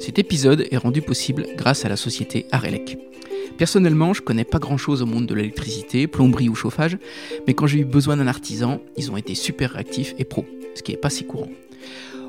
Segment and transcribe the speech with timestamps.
[0.00, 2.96] Cet épisode est rendu possible grâce à la société Arelec.
[3.58, 6.96] Personnellement, je connais pas grand chose au monde de l'électricité, plomberie ou chauffage,
[7.46, 10.82] mais quand j'ai eu besoin d'un artisan, ils ont été super réactifs et pro, ce
[10.82, 11.50] qui est pas si courant.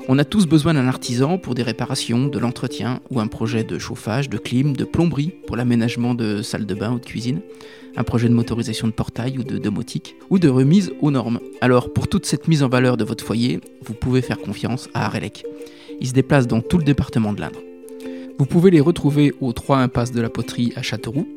[0.06, 3.78] On a tous besoin d'un artisan pour des réparations, de l'entretien ou un projet de
[3.78, 7.40] chauffage, de clim, de plomberie pour l'aménagement de salles de bain ou de cuisine,
[7.96, 11.40] un projet de motorisation de portail ou de domotique, ou de remise aux normes.
[11.62, 15.06] Alors pour toute cette mise en valeur de votre foyer, vous pouvez faire confiance à
[15.06, 15.44] Arelec.
[16.00, 17.60] Ils se déplacent dans tout le département de l'Indre.
[18.38, 21.28] Vous pouvez les retrouver au 3 impasse de la Poterie à Châteauroux,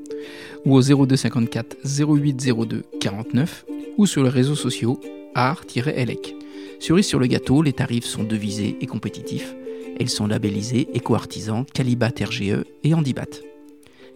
[0.66, 3.66] ou au 0254 0802 49,
[3.98, 5.00] ou sur les réseaux sociaux
[5.36, 6.36] art-elec.
[6.80, 9.55] Cerise sur le gâteau, les tarifs sont devisés et compétitifs.
[10.00, 13.42] Ils sont labellisés éco-artisans, Calibat RGE et Handibat.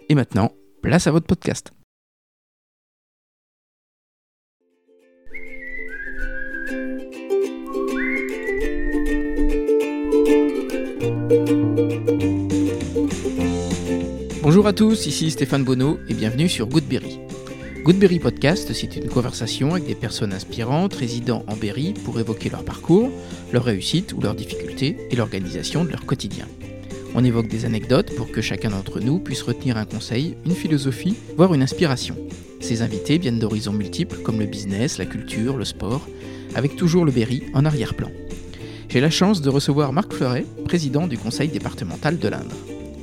[0.10, 0.52] Et maintenant,
[0.82, 1.72] place à votre podcast.
[14.42, 17.20] Bonjour à tous, ici Stéphane Bonneau et bienvenue sur Goodberry.
[17.84, 22.64] Goodberry Podcast, c'est une conversation avec des personnes inspirantes résidant en Berry pour évoquer leur
[22.66, 23.12] parcours,
[23.54, 26.48] leur réussite ou leurs difficultés et l'organisation de leur quotidien.
[27.14, 31.16] On évoque des anecdotes pour que chacun d'entre nous puisse retenir un conseil, une philosophie,
[31.38, 32.16] voire une inspiration.
[32.60, 36.08] Ces invités viennent d'horizons multiples comme le business, la culture, le sport,
[36.56, 38.10] avec toujours le Berry en arrière-plan.
[38.90, 42.56] J'ai la chance de recevoir Marc Fleuret, président du conseil départemental de l'Indre.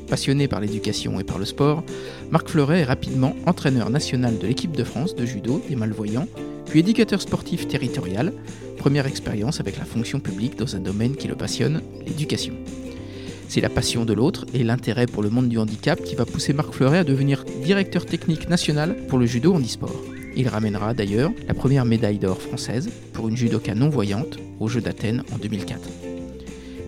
[0.09, 1.85] Passionné par l'éducation et par le sport,
[2.33, 6.27] Marc Fleuret est rapidement entraîneur national de l'équipe de France de judo des malvoyants,
[6.67, 8.33] puis éducateur sportif territorial,
[8.79, 12.55] première expérience avec la fonction publique dans un domaine qui le passionne, l'éducation.
[13.49, 16.53] C'est la passion de l'autre et l'intérêt pour le monde du handicap qui va pousser
[16.53, 20.03] Marc Fleuret à devenir directeur technique national pour le judo handisport.
[20.37, 25.23] Il ramènera d'ailleurs la première médaille d'or française pour une judoka non-voyante aux Jeux d'Athènes
[25.33, 25.81] en 2004.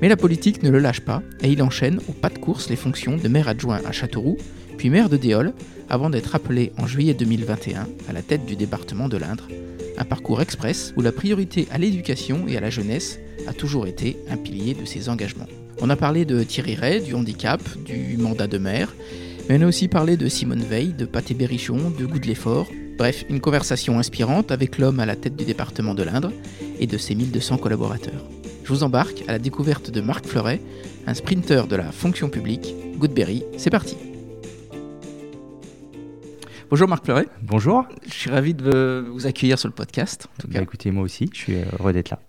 [0.01, 2.77] Mais la politique ne le lâche pas et il enchaîne au pas de course les
[2.77, 4.37] fonctions de maire adjoint à Châteauroux,
[4.77, 5.55] puis maire de Déol,
[5.89, 9.49] avant d'être appelé en juillet 2021 à la tête du département de l'Indre.
[9.97, 14.19] Un parcours express où la priorité à l'éducation et à la jeunesse a toujours été
[14.31, 15.49] un pilier de ses engagements.
[15.81, 18.95] On a parlé de Thierry Ray, du handicap, du mandat de maire,
[19.49, 22.69] mais on a aussi parlé de Simone Veil, de Pathé Berrichon, de Goût de l'effort.
[22.99, 26.33] Bref, une conversation inspirante avec l'homme à la tête du département de l'Indre
[26.79, 28.25] et de ses 1200 collaborateurs
[28.69, 30.61] je vous embarque à la découverte de Marc Fleuret,
[31.07, 32.75] un sprinter de la fonction publique.
[32.99, 33.97] Goodberry, c'est parti.
[36.69, 37.29] Bonjour Marc Fleuret.
[37.41, 37.87] Bonjour.
[38.07, 40.29] Je suis ravi de vous accueillir sur le podcast.
[40.47, 42.21] Bah, écoutez, moi aussi, je suis heureux d'être là.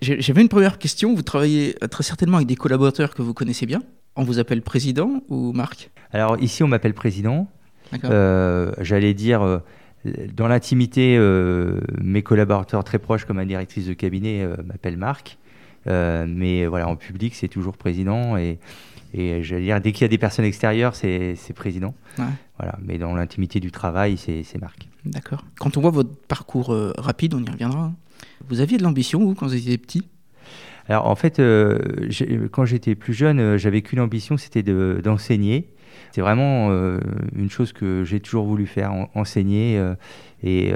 [0.00, 1.16] J'avais une première question.
[1.16, 3.82] Vous travaillez très certainement avec des collaborateurs que vous connaissez bien.
[4.14, 5.90] On vous appelle président ou Marc?
[6.12, 7.48] Alors ici, on m'appelle président.
[8.04, 9.58] Euh, J'allais dire, euh,
[10.34, 15.38] dans l'intimité, euh, mes collaborateurs très proches, comme ma directrice de cabinet, euh, m'appellent Marc.
[15.86, 18.36] Euh, mais voilà, en public, c'est toujours président.
[18.36, 18.58] Et,
[19.14, 21.94] et j'allais dire, dès qu'il y a des personnes extérieures, c'est président.
[22.58, 24.88] Voilà, mais dans l'intimité du travail, c'est Marc.
[25.04, 25.44] D'accord.
[25.58, 27.84] Quand on voit votre parcours rapide, on y reviendra.
[27.84, 27.94] Hein.
[28.48, 30.08] Vous aviez de l'ambition, vous, quand vous étiez petit?
[30.88, 31.78] Alors, en fait, euh,
[32.50, 35.68] quand j'étais plus jeune, j'avais qu'une ambition, c'était d'enseigner.
[36.12, 36.70] c'est vraiment
[37.36, 39.82] une chose que j'ai toujours voulu faire, enseigner.
[40.42, 40.72] et,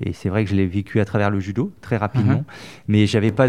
[0.00, 2.44] et c'est vrai que je l'ai vécu à travers le judo, très rapidement.
[2.46, 2.84] Uh-huh.
[2.88, 3.48] Mais j'avais pas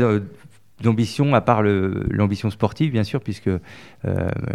[0.81, 3.59] d'ambition, à part l'ambition sportive, bien sûr, puisque euh,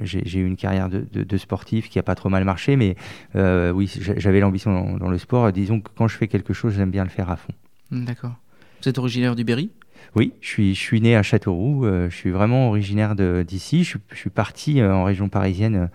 [0.02, 2.96] j'ai eu une carrière de, sportif qui a pas trop mal marché, mais
[3.34, 5.52] euh, oui, j'avais l'ambition dans, le sport.
[5.52, 7.52] Disons que quand je fais quelque chose, j'aime bien le faire à fond.
[7.90, 8.34] D'accord.
[8.82, 9.70] Vous êtes originaire du Berry?
[10.14, 11.84] Oui, je suis, né à Châteauroux.
[11.84, 13.84] Euh, je suis vraiment originaire d'ici.
[13.84, 15.90] Je, je, suis parti en région parisienne,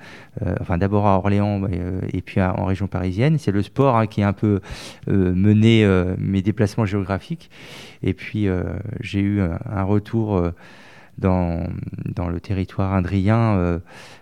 [0.60, 1.62] enfin d'abord à Orléans
[2.14, 3.38] et puis en région parisienne.
[3.38, 4.60] C'est le sport hein, qui a un peu
[5.08, 5.86] mené
[6.18, 7.50] mes déplacements géographiques.
[8.04, 8.64] Et puis, euh,
[9.00, 10.54] j'ai eu un retour euh,
[11.18, 11.68] dans,
[12.06, 13.80] dans, le territoire indrien euh,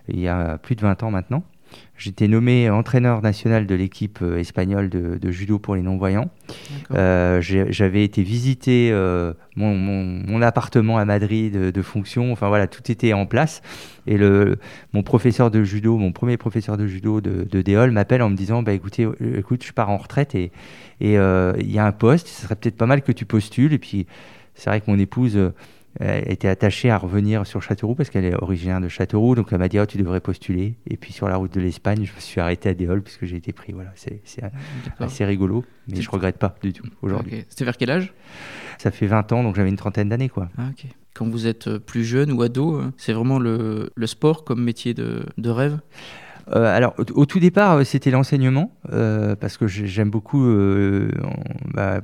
[0.08, 1.44] il y a plus de 20 ans maintenant.
[2.00, 6.30] J'étais nommé entraîneur national de l'équipe espagnole de, judo pour les non-voyants.
[6.90, 8.90] J'avais été visiter
[9.56, 12.32] mon, mon, appartement à Madrid de, fonction.
[12.32, 13.60] Enfin voilà, tout était en place.
[14.06, 14.58] Et le,
[14.92, 18.36] mon professeur de judo, mon premier professeur de judo de, de Déol m'appelle en me
[18.36, 19.06] disant bah, écoutez,
[19.36, 20.50] écoute, je pars en retraite et,
[21.02, 23.72] euh, il y a un poste, ce serait peut-être pas mal que tu postules.
[23.72, 24.06] Et puis,
[24.54, 25.54] c'est vrai que mon épouse euh,
[25.98, 29.34] était attachée à revenir sur Châteauroux parce qu'elle est originaire de Châteauroux.
[29.34, 30.76] Donc, elle m'a dit, oh, tu devrais postuler.
[30.86, 33.36] Et puis, sur la route de l'Espagne, je me suis arrêté à Déol puisque j'ai
[33.36, 33.72] été pris.
[33.72, 34.22] Voilà, c'est
[34.98, 37.44] assez rigolo, mais je regrette pas du tout aujourd'hui.
[37.48, 38.14] C'était vers quel âge?
[38.78, 40.48] Ça fait 20 ans, donc j'avais une trentaine d'années, quoi.
[40.56, 40.70] Ah,
[41.14, 45.24] Quand vous êtes plus jeune ou ado, c'est vraiment le, le, sport comme métier de,
[45.36, 45.80] de rêve?
[46.52, 48.72] Alors, au, tout départ, c'était l'enseignement,
[49.40, 50.44] parce que j'aime beaucoup
[51.72, 52.00] bah,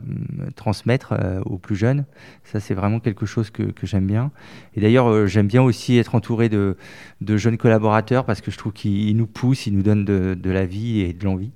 [0.54, 1.14] transmettre
[1.44, 2.04] aux plus jeunes.
[2.44, 4.30] Ça, c'est vraiment quelque chose que, j'aime bien.
[4.76, 6.76] Et d'ailleurs, j'aime bien aussi être entouré de,
[7.20, 10.66] jeunes collaborateurs, parce que je trouve qu'ils nous poussent, ils nous donnent de, de la
[10.66, 11.50] vie et de l'envie.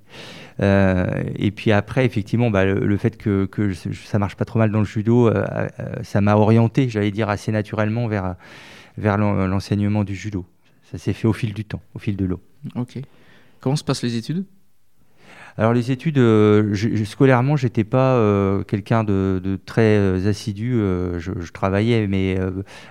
[0.61, 4.71] Euh, et puis après, effectivement, bah, le, fait que, que, ça marche pas trop mal
[4.71, 5.45] dans le judo, euh,
[5.79, 8.35] euh, ça m'a orienté, j'allais dire, assez naturellement vers,
[8.99, 10.45] vers l'enseignement du judo.
[10.91, 12.41] Ça s'est fait au fil du temps, au fil de l'eau.
[12.75, 12.99] Ok.
[13.61, 14.45] Comment se passent les études?
[15.57, 20.73] Alors les études, euh, je, scolairement, j'étais pas euh, quelqu'un de, très euh, assidu.
[21.19, 22.39] Je, travaillais, mais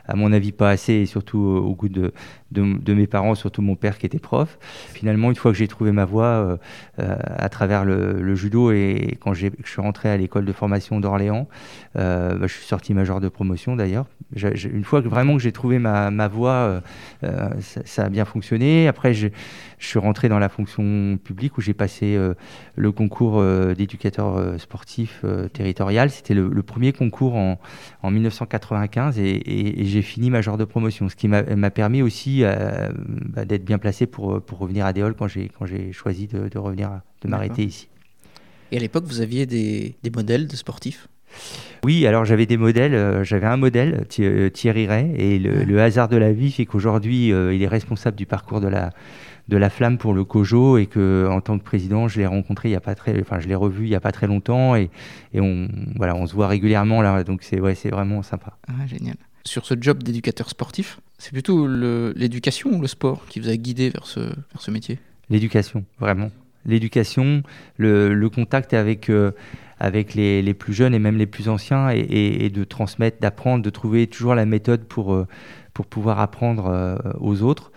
[0.07, 2.13] à mon avis pas assez, et surtout au goût de,
[2.51, 4.57] de, mes parents, surtout mon père qui était prof.
[4.93, 6.57] Finalement, une fois que j'ai trouvé ma voie
[6.97, 11.47] à travers le, judo et quand je suis rentré à l'école de formation d'Orléans,
[11.95, 14.05] bah, je suis sorti major de promotion d'ailleurs.
[14.35, 16.81] Une fois vraiment que j'ai trouvé ma, ma voie,
[17.61, 18.87] ça, a bien fonctionné.
[18.87, 19.29] Après, je
[19.79, 22.17] suis rentré dans la fonction publique où j'ai passé
[22.75, 26.09] le concours euh, d'éducateur euh, sportif euh, territorial.
[26.09, 27.57] C'était le, premier concours en,
[28.03, 33.77] 1995 et, j'ai fini major de promotion, ce qui m'a permis aussi bah, d'être bien
[33.77, 37.87] placé pour, pour revenir à Déol quand j'ai choisi de, revenir, de m'arrêter ici.
[38.71, 41.07] Et à l'époque, vous aviez des, modèles de sportifs?
[41.83, 43.23] Oui, alors j'avais des modèles.
[43.23, 47.61] j'avais un modèle, Thierry Ray, et le, le hasard de la vie fait qu'aujourd'hui, il
[47.61, 48.91] est responsable du parcours de la,
[49.49, 52.69] de la flamme pour le COJO et que en tant que président, je l'ai rencontré
[52.69, 54.75] il y a pas très, enfin je l'ai revu il y a pas très longtemps
[54.75, 54.91] et,
[55.33, 58.57] et on voilà, on se voit régulièrement là, donc c'est ouais, c'est vraiment sympa.
[58.67, 59.17] Ah, génial.
[59.45, 63.89] Sur ce job d'éducateur sportif, c'est plutôt l'éducation ou le sport qui vous a guidé
[63.89, 64.99] vers ce, vers ce métier?
[65.29, 66.31] L'éducation, vraiment.
[66.65, 67.43] L'éducation,
[67.77, 69.31] le, contact avec, euh,
[69.79, 73.69] avec les, les, plus jeunes et même les plus anciens et, de transmettre, d'apprendre, de
[73.69, 75.27] trouver toujours la méthode pour, euh,
[75.73, 77.71] pour pouvoir apprendre euh, aux autres.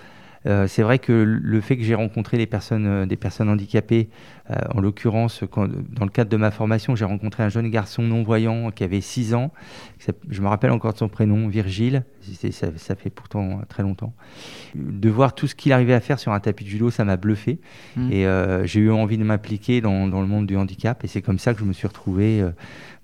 [0.67, 4.08] C'est vrai que le fait que j'ai rencontré des personnes, des personnes handicapées,
[4.75, 8.85] en l'occurrence, dans le cadre de ma formation, j'ai rencontré un jeune garçon non-voyant qui
[8.85, 9.53] avait 6 ans.
[10.29, 12.05] Je me rappelle encore de son prénom, Virgile.
[12.51, 14.13] Ça, ça, fait pourtant très longtemps.
[14.75, 17.17] De voir tout ce qu'il arrivait à faire sur un tapis de judo, ça m'a
[17.17, 17.59] bluffé.
[17.97, 18.13] Mmh.
[18.13, 18.27] Et
[18.65, 21.03] j'ai eu envie de m'impliquer dans, le monde du handicap.
[21.05, 22.45] Et c'est comme ça que je me suis retrouvé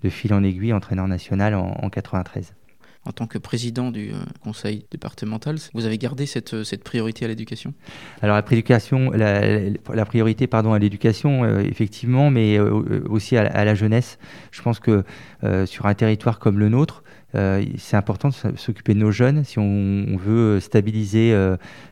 [0.03, 2.53] de fil en aiguille entraîneur national en, en 93
[3.09, 7.27] en tant que président du euh, conseil départemental, vous avez gardé cette, euh, priorité à
[7.27, 7.73] l'éducation?
[8.21, 14.19] Alors la, priorité pardon, à l'éducation, euh, effectivement, mais aussi à, la jeunesse.
[14.51, 15.03] Je pense que
[15.65, 17.03] sur un territoire comme le nôtre,
[17.33, 19.43] c'est important de s'occuper de nos jeunes.
[19.43, 21.35] Si on, veut stabiliser,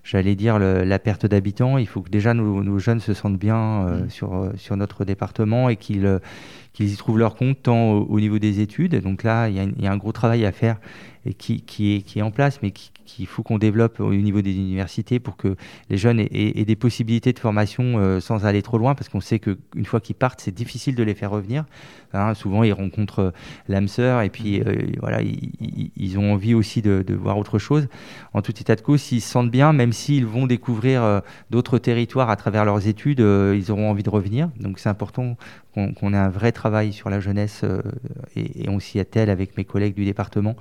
[0.03, 4.09] j'allais dire, la perte d'habitants, il faut que déjà nos, jeunes se sentent bien mmh.
[4.09, 6.19] sur, sur notre département et qu'ils
[6.77, 9.01] qu'ils y trouvent leur compte tant au, niveau des études.
[9.01, 10.77] Donc là, il y, a un gros travail à faire
[11.25, 12.71] et qui, qui, est, qui est en place, mais
[13.07, 15.55] qu'il faut qu'on développe au niveau des universités pour que
[15.89, 19.39] les jeunes aient, des possibilités de formation euh, sans aller trop loin, parce qu'on sait
[19.39, 21.65] qu'une fois qu'ils partent, c'est difficile de les faire revenir.
[22.13, 23.31] Hein, souvent, ils rencontrent euh,
[23.67, 24.63] l'âme sœur et puis mmh.
[24.67, 27.87] euh, voilà, ils, ils, ont envie aussi de, de, voir autre chose.
[28.33, 32.29] En tout état de cause, s'ils se sentent bien, même s'ils vont découvrir d'autres territoires
[32.29, 34.49] à travers leurs études, ils auront envie de revenir.
[34.59, 35.37] Donc c'est important
[35.73, 37.63] qu'on ait un vrai travail sur la jeunesse
[38.35, 40.55] et, et, on s'y attelle avec mes collègues du département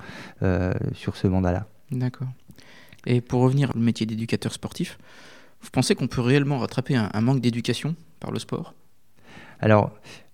[0.93, 1.67] sur ce mandat-là.
[1.91, 2.27] D'accord.
[3.05, 4.97] Et pour revenir au métier d'éducateur sportif,
[5.61, 8.73] vous pensez qu'on peut réellement rattraper un, manque d'éducation par le sport?
[9.59, 9.91] Alors,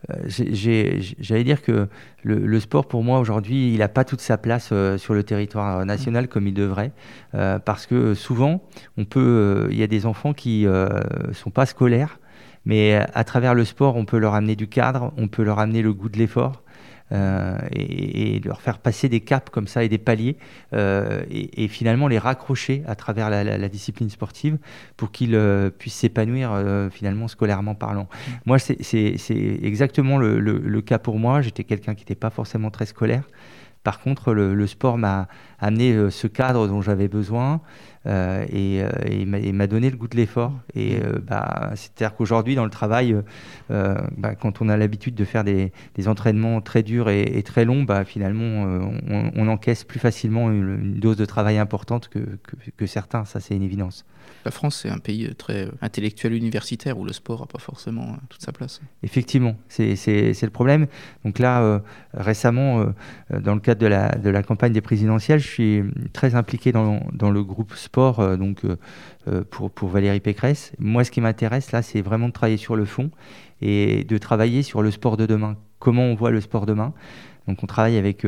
[0.09, 1.87] euh, j'allais dire que
[2.23, 5.85] le, sport, pour moi, aujourd'hui, il n'a pas toute sa place euh, sur le territoire
[5.85, 6.91] national comme il devrait,
[7.35, 8.61] euh, parce que souvent,
[8.97, 12.19] il y a des enfants qui ne sont pas scolaires,
[12.65, 15.81] mais à travers le sport, on peut leur amener du cadre, on peut leur amener
[15.81, 16.62] le goût de l'effort.
[17.13, 20.35] Euh, et, leur faire passer des caps comme ça et des paliers
[20.73, 24.57] euh, et, finalement les raccrocher à travers la, discipline sportive
[24.97, 26.59] pour qu'ils euh, puissent s'épanouir
[26.91, 28.03] finalement scolairement parlant.
[28.03, 28.31] Mmh.
[28.45, 29.17] Moi, c'est
[29.61, 31.41] exactement le, le, cas pour moi.
[31.41, 33.23] J'étais quelqu'un qui n'était pas forcément très scolaire.
[33.83, 35.27] Par contre, le, sport m'a
[35.63, 37.61] amené ce cadre dont j'avais besoin.
[38.05, 40.53] Euh, et, euh, il m'a donné le goût de l'effort.
[40.75, 43.15] Et euh, bah, c'est-à-dire qu'aujourd'hui, dans le travail,
[43.69, 45.71] bah, quand on a l'habitude de faire des,
[46.07, 48.79] entraînements très durs et, très longs, bah, finalement,
[49.09, 52.19] on, encaisse plus facilement une, dose de travail importante que,
[52.77, 53.25] que certains.
[53.25, 54.05] Ça, c'est une évidence.
[54.45, 58.41] La France, c'est un pays très intellectuel universitaire où le sport n'a pas forcément toute
[58.41, 58.81] sa place.
[59.01, 60.87] Effectivement, c'est le problème.
[61.23, 61.81] Donc là,
[62.13, 62.85] récemment,
[63.29, 65.83] dans le cadre de la, de la campagne des présidentielles, je suis
[66.13, 68.77] très impliqué dans, dans le groupe sport euh, donc, euh,
[69.27, 70.71] euh, pour, pour Valérie Pécresse.
[70.79, 73.11] Moi, ce qui m'intéresse là, c'est vraiment de travailler sur le fond
[73.61, 75.55] et de travailler sur le sport de demain.
[75.79, 76.93] Comment on voit le sport demain?
[77.47, 78.25] Donc on travaille avec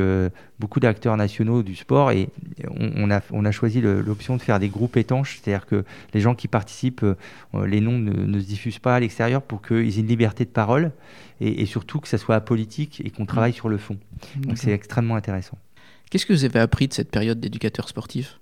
[0.58, 2.28] beaucoup d'acteurs nationaux du sport et
[2.68, 6.34] on, a, on a choisi l'option de faire des groupes étanches, c'est-à-dire que les gens
[6.34, 7.06] qui participent,
[7.64, 10.92] les noms ne, se diffusent pas à l'extérieur pour qu'ils aient une liberté de parole
[11.40, 13.54] et, surtout que ça soit apolitique et qu'on travaille mmh.
[13.54, 13.96] sur le fond.
[14.36, 15.56] Donc c'est extrêmement intéressant.
[16.10, 18.38] Qu'est-ce que vous avez appris de cette période d'éducateur sportif?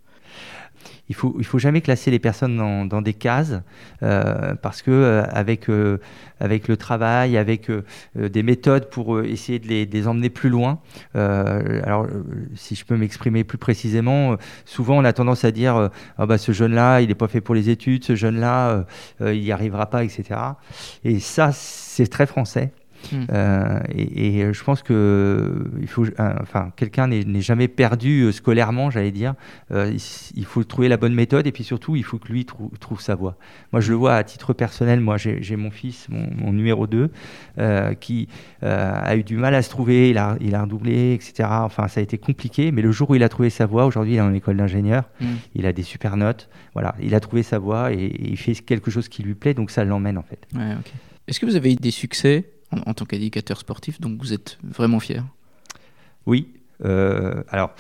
[1.09, 3.55] Il faut il faut jamais classer les personnes dans, des cases
[4.03, 5.99] euh, parce que euh, avec euh,
[6.41, 7.71] avec le travail, avec
[8.17, 10.81] des méthodes pour essayer de les, de les, emmener plus loin.
[11.15, 12.07] alors
[12.55, 16.53] si je peux m'exprimer plus précisément, souvent on a tendance à dire ah bah ce
[16.53, 18.85] jeune-là il n'est pas fait pour les études, ce jeune-là
[19.21, 20.41] il n'y arrivera pas, etc.
[21.05, 22.73] Et ça c'est très français.
[23.13, 23.25] Hmm.
[23.33, 28.91] Euh, et, et, je pense que il faut, enfin, quelqu'un n'est jamais perdu euh, scolairement,
[28.91, 29.35] j'allais dire.
[29.71, 29.97] Euh,
[30.35, 33.15] il, faut trouver la bonne méthode et puis surtout, il faut que lui trouve sa
[33.15, 33.37] voie.
[33.73, 35.01] Moi, je le vois à titre personnel.
[35.01, 37.11] Moi, j'ai mon fils, mon, numéro 2,
[38.01, 38.29] qui
[38.63, 40.11] a eu du mal à se trouver.
[40.11, 41.49] Il a, il a redoublé, etc.
[41.51, 42.73] Enfin, ça a été compliqué.
[42.73, 45.05] Mais le jour où il a trouvé sa voie, aujourd'hui, il est en école d'ingénieur.
[45.21, 45.35] Hmm.
[45.55, 46.49] Il a des super notes.
[46.75, 49.55] Voilà, il a trouvé sa voie et, il fait quelque chose qui lui plaît.
[49.55, 50.47] Donc, ça l'emmène en fait.
[50.55, 50.75] Ouais,
[51.27, 52.54] Est-ce que vous avez eu des succès
[52.87, 55.25] en, tant qu'éducateur sportif, donc vous êtes vraiment fier.
[56.27, 56.49] Oui,
[56.85, 57.75] euh, alors,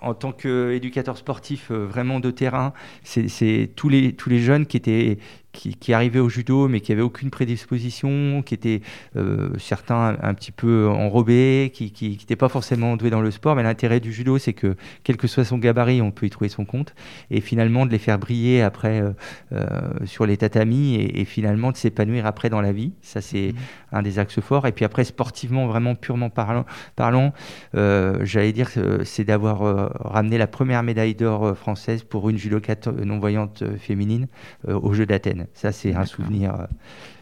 [0.00, 2.72] en tant qu'éducateur sportif euh, vraiment de terrain,
[3.02, 5.18] c'est tous les, tous les jeunes qui étaient,
[5.54, 8.82] qui, qui, arrivaient au judo mais qui n'avaient aucune prédisposition, qui étaient
[9.16, 13.56] euh, certains un, petit peu enrobés, qui n'étaient pas forcément doués dans le sport.
[13.56, 16.50] Mais l'intérêt du judo, c'est que quel que soit son gabarit, on peut y trouver
[16.50, 16.94] son compte.
[17.30, 19.12] Et finalement, de les faire briller après euh,
[19.52, 19.66] euh,
[20.04, 22.92] sur les tatamis et, finalement de s'épanouir après dans la vie.
[23.00, 23.96] Ça, c'est mmh.
[23.96, 24.66] un des axes forts.
[24.66, 27.32] Et puis après, sportivement, vraiment purement parlant, parlant
[27.72, 28.68] j'allais dire,
[29.04, 34.26] c'est d'avoir ramené la première médaille d'or française pour une judokate non-voyante féminine
[34.66, 35.43] aux Jeux d'Athènes.
[35.54, 36.66] Ça, c'est un souvenir euh,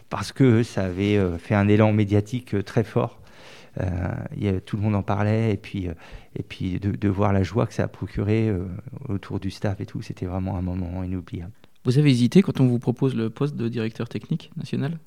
[0.09, 3.19] parce que ça avait euh, fait un élan médiatique euh, très fort.
[4.65, 5.87] tout le monde en parlait et puis,
[6.35, 8.53] et puis de, voir la joie que ça a procuré
[9.09, 11.53] autour du staff et tout, c'était vraiment un moment inoubliable.
[11.83, 14.99] Vous avez hésité quand on vous propose le poste de directeur technique national?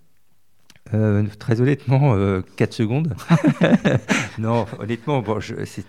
[1.39, 2.17] Très honnêtement,
[2.57, 3.15] 4 secondes.
[4.39, 5.39] non, honnêtement, bon,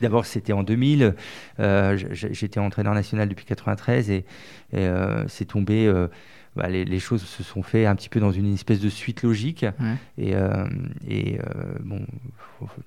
[0.01, 1.15] d'abord c'était en 2000.
[2.11, 4.25] J'étais entraîneur national depuis 93 et,
[4.73, 4.87] et
[5.27, 5.91] c'est tombé
[6.57, 9.63] bah, les, choses se sont faites un petit peu dans une espèce de suite logique
[10.17, 10.67] et, euh,
[11.07, 12.01] et euh, bon,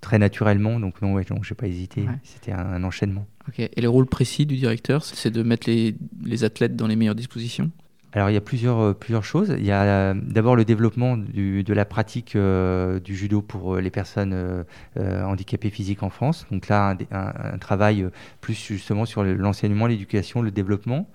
[0.00, 0.80] très naturellement.
[0.80, 2.04] Donc non, ouais, j'ai pas hésité.
[2.24, 3.26] C'était un, enchaînement.
[3.56, 7.14] Et le rôle précis du directeur, c'est de mettre les, les athlètes dans les meilleures
[7.14, 7.70] dispositions?
[8.12, 9.54] Alors il y a plusieurs, euh, plusieurs choses.
[9.56, 13.76] Il y a euh, d'abord le développement du, de la pratique euh, du judo pour
[13.76, 14.64] les personnes
[14.96, 16.46] handicapées physiques en France.
[16.50, 18.08] Donc là, un, travail
[18.40, 21.08] plus justement sur l'enseignement, l'éducation, le développement.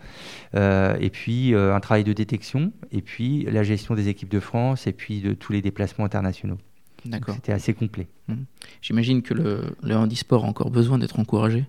[0.54, 2.72] et puis un travail de détection.
[2.92, 6.58] Et puis la gestion des équipes de France et puis de tous les déplacements internationaux.
[7.06, 7.36] D'accord.
[7.36, 8.08] C'était assez complet.
[8.28, 8.34] Mmh.
[8.82, 11.66] J'imagine que le, le handisport a encore besoin d'être encouragé.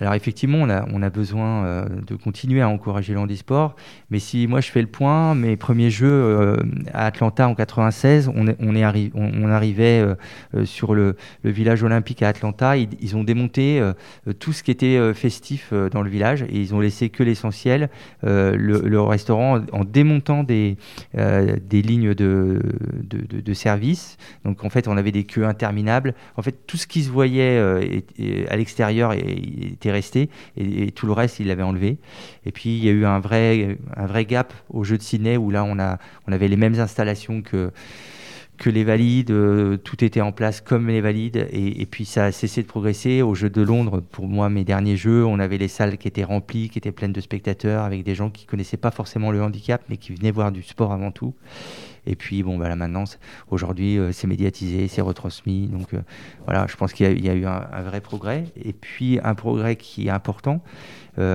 [0.00, 3.74] Alors effectivement, on a, besoin euh, de continuer à encourager le handisport,
[4.10, 6.56] mais si moi je fais le point, mes premiers jeux euh,
[6.92, 8.74] à Atlanta en 96, on, est, on,
[9.14, 10.04] on, arrivait
[10.54, 13.82] euh, sur le, village olympique à Atlanta, ils, ont démonté
[14.38, 17.88] tout ce qui était festif dans le village et ils ont laissé que l'essentiel,
[18.22, 20.76] le, restaurant en démontant des,
[21.72, 24.18] lignes de, service.
[24.44, 26.14] Donc en fait, on avait des queues interminables.
[26.36, 27.58] En fait, tout ce qui se voyait
[28.48, 31.98] à l'extérieur était resté et, tout le reste, il l'avait enlevé.
[32.44, 35.36] Et puis, il y a eu un vrai, un vrai gap au jeu de Sydney
[35.36, 37.70] où là, on, a, on avait les mêmes installations que
[38.58, 42.32] que les valides, euh, tout était en place comme les valides, et, puis ça a
[42.32, 43.22] cessé de progresser.
[43.22, 46.24] Au jeu de Londres, pour moi, mes derniers jeux, on avait les salles qui étaient
[46.24, 49.82] remplies, qui étaient pleines de spectateurs, avec des gens qui connaissaient pas forcément le handicap,
[49.88, 51.34] mais qui venaient voir du sport avant tout.
[52.06, 53.04] Et puis, bon, bah, là maintenant,
[53.50, 55.68] aujourd'hui, euh, c'est médiatisé, c'est retransmis.
[55.68, 56.00] Donc, euh,
[56.44, 58.44] voilà, je pense qu'il y, a eu un, vrai progrès.
[58.56, 60.62] Et puis, un progrès qui est important,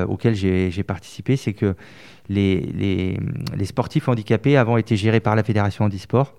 [0.07, 1.75] auquel j'ai participé, c'est que
[2.29, 2.61] les,
[3.57, 6.33] les, sportifs handicapés avant étaient gérés par la Fédération Handisport.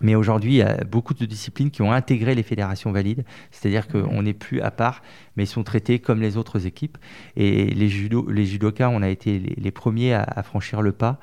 [0.00, 3.88] Mais aujourd'hui, il y a beaucoup de disciplines qui ont intégré les fédérations valides, c'est-à-dire
[3.88, 5.02] qu'on n'est plus à part,
[5.36, 6.98] mais ils sont traités comme les autres équipes.
[7.36, 11.18] Et les, judo, les judokas, on a été les, premiers à, franchir le pas.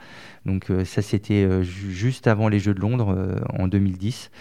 [0.45, 4.31] Donc euh, ça, c'était euh, juste avant les Jeux de Londres euh, en 2010.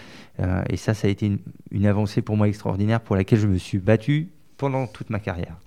[0.69, 1.31] et ça, ça a été
[1.71, 5.57] une, avancée pour moi extraordinaire pour laquelle je me suis battu pendant toute ma carrière.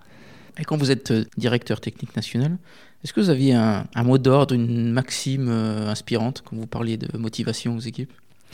[0.58, 2.56] Et quand vous êtes directeur technique national,
[3.04, 7.16] est-ce que vous aviez un, un mot d'ordre, une maxime inspirante quand vous parliez de
[7.18, 8.12] motivation aux équipes?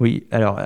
[0.00, 0.60] Oui, alors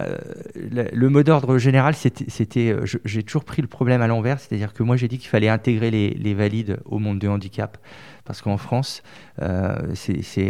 [0.54, 4.96] le, mot d'ordre général, c'était, j'ai toujours pris le problème à l'envers, c'est-à-dire que moi
[4.96, 7.78] j'ai dit qu'il fallait intégrer les, valides au monde du handicap
[8.26, 9.02] parce qu'en France,
[9.40, 9.94] euh,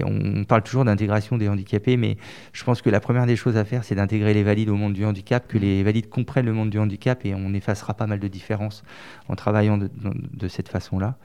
[0.05, 2.17] on parle toujours d'intégration des handicapés, mais
[2.53, 4.95] je pense que la première des choses à faire, c'est d'intégrer les valides au monde
[4.95, 8.19] du handicap, que les valides comprennent le monde du handicap et on effacera pas mal
[8.19, 8.83] de différences
[9.29, 11.17] en travaillant de, cette façon-là.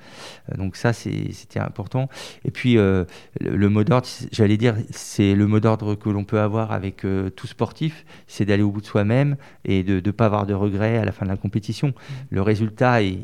[0.51, 2.10] Euh, donc ça, c'était important.
[2.43, 3.05] Et puis, euh,
[3.39, 7.05] le, mot d'ordre, j'allais dire, c'est le mot d'ordre que l'on peut avoir avec
[7.36, 10.98] tout sportif, c'est d'aller au bout de soi-même et de ne pas avoir de regrets
[10.98, 11.89] à la fin de la compétition.
[11.89, 12.13] Mmh.
[12.29, 13.19] Le résultat, il,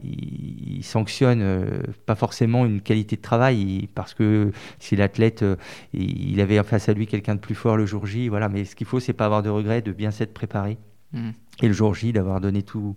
[0.77, 5.55] il sanctionne pas forcément une qualité de travail, parce que si l'athlète, euh,
[5.93, 8.49] il avait face à lui quelqu'un de plus fort le jour J, voilà.
[8.49, 10.77] Mais ce qu'il faut, c'est pas avoir de regrets, de bien s'être préparé.
[11.13, 11.29] Mmh.
[11.61, 12.95] Et le jour J, d'avoir donné tout,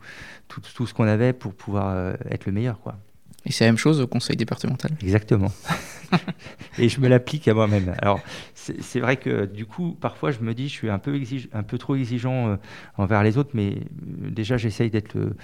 [0.48, 2.96] tout, tout ce qu'on avait pour pouvoir euh, être le meilleur, quoi.
[3.46, 5.52] Et c'est la même chose au conseil départemental Exactement.
[6.78, 7.94] et je me l'applique à moi-même.
[7.98, 8.20] Alors,
[8.54, 11.18] c'est vrai que du coup, parfois, je me dis, je suis un peu,
[11.52, 12.56] un peu trop exigeant euh,
[12.96, 15.36] envers les autres, mais déjà, j'essaye d'être le, euh,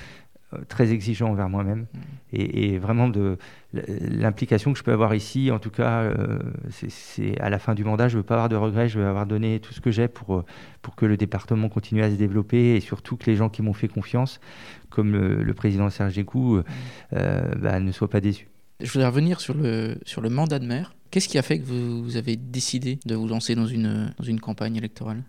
[0.68, 1.86] très exigeant envers moi-même.
[1.92, 1.98] Mm.
[2.32, 3.36] et, vraiment de
[3.72, 6.38] l'implication que je peux avoir ici en tout cas euh,
[6.70, 9.26] c'est à la fin du mandat je veux pas avoir de regrets je veux avoir
[9.26, 10.44] donné tout ce que j'ai pour euh,
[10.82, 13.72] pour que le département continue à se développer et surtout que les gens qui m'ont
[13.72, 14.40] fait confiance
[14.88, 16.62] comme le, président Serge Gécou
[17.10, 18.48] bah, ne soient pas déçus.
[18.80, 20.94] Je voudrais revenir sur le sur le mandat de maire.
[21.10, 24.24] Qu'est-ce qui a fait que vous, vous avez décidé de vous lancer dans une dans
[24.24, 25.22] une campagne électorale?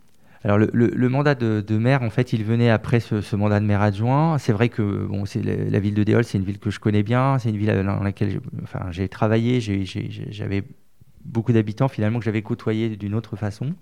[0.44, 4.38] Alors le, mandat de, maire, en fait, il venait après ce, mandat de maire adjoint.
[4.38, 5.08] C'est vrai que
[5.44, 8.03] la, ville de Déol, c'est une ville que je connais bien, c'est une ville dans
[8.03, 8.39] laquelle
[8.91, 10.63] j'ai travaillé, j'avais
[11.25, 13.74] beaucoup d'habitants finalement que j'avais côtoyé d'une autre façon.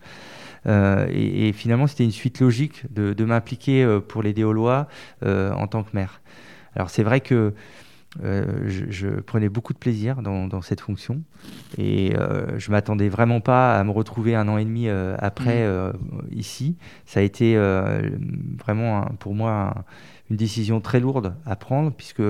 [0.67, 4.87] Euh, et, finalement, c'était une suite logique de, m'impliquer euh, pour les Déolois
[5.23, 6.21] euh, en tant que maire.
[6.75, 7.53] Alors c'est vrai que
[8.23, 11.21] euh, je, prenais beaucoup de plaisir dans, cette fonction
[11.77, 15.67] et euh, je m'attendais vraiment pas à me retrouver un an et demi euh, après
[15.67, 15.93] mmh.
[16.31, 16.77] ici.
[17.05, 17.57] Ça a été
[18.57, 19.85] vraiment pour moi
[20.29, 22.23] une décision très lourde à prendre puisque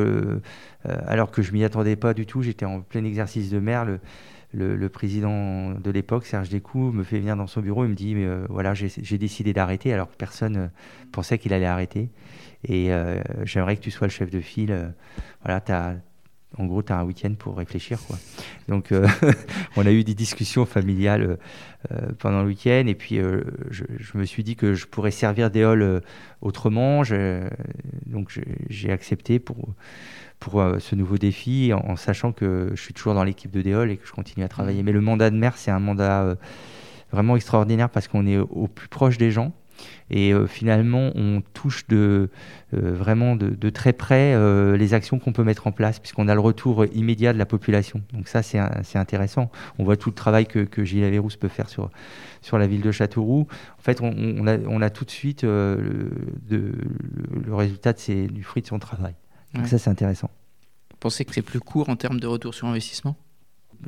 [0.83, 3.85] alors que je m'y attendais pas du tout, j'étais en plein exercice de maire.
[3.85, 3.99] Le,
[4.53, 8.15] le, président de l'époque, Serge Descoux, me fait venir dans son bureau et me dit
[8.15, 10.71] mais, voilà, j'ai décidé d'arrêter alors que personne
[11.11, 12.09] pensait qu'il allait arrêter.
[12.67, 14.71] Et euh, j'aimerais que tu sois le chef de file.
[14.71, 14.87] Euh,
[15.43, 15.95] voilà, as,
[16.57, 17.99] en gros, tu as un week-end pour réfléchir.
[18.07, 18.17] Quoi.
[18.67, 19.07] Donc, euh,
[19.75, 21.37] on a eu des discussions familiales
[22.17, 22.85] pendant le week-end.
[22.87, 23.19] Et puis,
[23.69, 26.01] je, me suis dit que je pourrais servir des halls
[26.41, 27.03] autrement.
[28.07, 29.57] donc, j'ai accepté pour,
[30.39, 33.97] pour ce nouveau défi en, sachant que je suis toujours dans l'équipe de Déol et
[33.97, 34.81] que je continue à travailler.
[34.81, 34.85] Mmh.
[34.85, 36.37] Mais le mandat de maire, c'est un mandat
[37.11, 39.53] vraiment extraordinaire parce qu'on est au plus proche des gens.
[40.09, 42.29] Et euh, finalement, on touche de,
[42.73, 46.35] euh, vraiment de, très près euh, les actions qu'on peut mettre en place, puisqu'on a
[46.35, 48.01] le retour immédiat de la population.
[48.13, 48.59] Donc ça, c'est
[48.97, 49.51] intéressant.
[49.79, 51.89] On voit tout le travail que, que Gilles Averrousse peut faire sur,
[52.41, 53.47] sur la ville de Châteauroux.
[53.79, 56.11] En fait, on, a, on a, tout de suite le,
[56.47, 56.73] de,
[57.45, 59.15] le, résultat de du fruit de son travail.
[59.53, 60.29] Donc ça, c'est intéressant.
[60.91, 63.15] Vous pensez que c'est plus court en termes de retour sur investissement?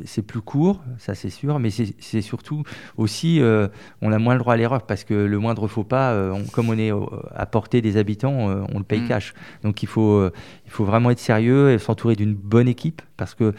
[0.05, 2.63] C'est plus court, ça c'est sûr, mais c'est surtout
[2.97, 3.67] aussi, euh,
[4.01, 6.69] on a moins le droit à l'erreur parce que le moindre faux pas, euh, comme
[6.69, 6.99] on est euh,
[7.35, 8.33] à portée des habitants,
[8.71, 9.07] on le paye mm.
[9.07, 9.33] cash.
[9.63, 13.53] Donc il faut, il faut vraiment être sérieux et s'entourer d'une bonne équipe parce que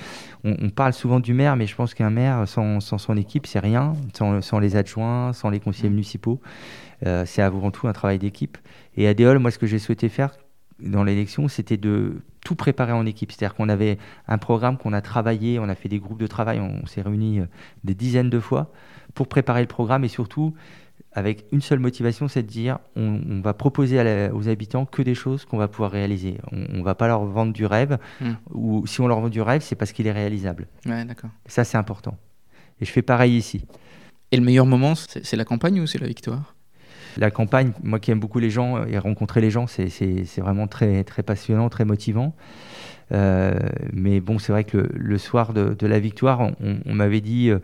[0.44, 3.94] on, parle souvent du maire, mais je pense qu'un maire sans, son équipe, c'est rien,
[4.14, 5.92] sans, les adjoints, sans les conseillers mm.
[5.92, 6.40] municipaux.
[7.24, 8.59] c'est avant tout un travail d'équipe.
[8.96, 10.37] Et à Déol, moi, ce que j'ai souhaité faire,
[10.80, 13.32] dans l'élection, c'était de tout préparer en équipe.
[13.32, 16.60] C'est-à-dire qu'on avait un programme qu'on a travaillé, on a fait des groupes de travail,
[16.60, 17.46] on, s'est réunis euh,
[17.84, 18.72] des dizaines de fois
[19.14, 20.54] pour préparer le programme et surtout
[21.12, 25.44] avec une seule motivation, c'est de dire on, va proposer aux habitants que des choses
[25.44, 26.38] qu'on va pouvoir réaliser.
[26.52, 28.32] On ne va pas leur vendre du rêve, hmm.
[28.52, 30.68] ou si on leur vend du rêve, c'est parce qu'il est réalisable.
[30.86, 31.30] Ouais, d'accord.
[31.46, 32.16] Ça, c'est important.
[32.80, 33.64] Et je fais pareil ici.
[34.30, 36.54] Et le meilleur moment, c'est la campagne ou c'est la victoire?
[37.16, 41.04] La campagne, moi qui aime beaucoup les gens et rencontrer les gens, c'est vraiment très,
[41.04, 42.34] très passionnant, très motivant.
[43.12, 43.54] Euh,
[43.92, 47.58] mais bon, c'est vrai que le, soir de, la victoire, on, m'avait dit euh,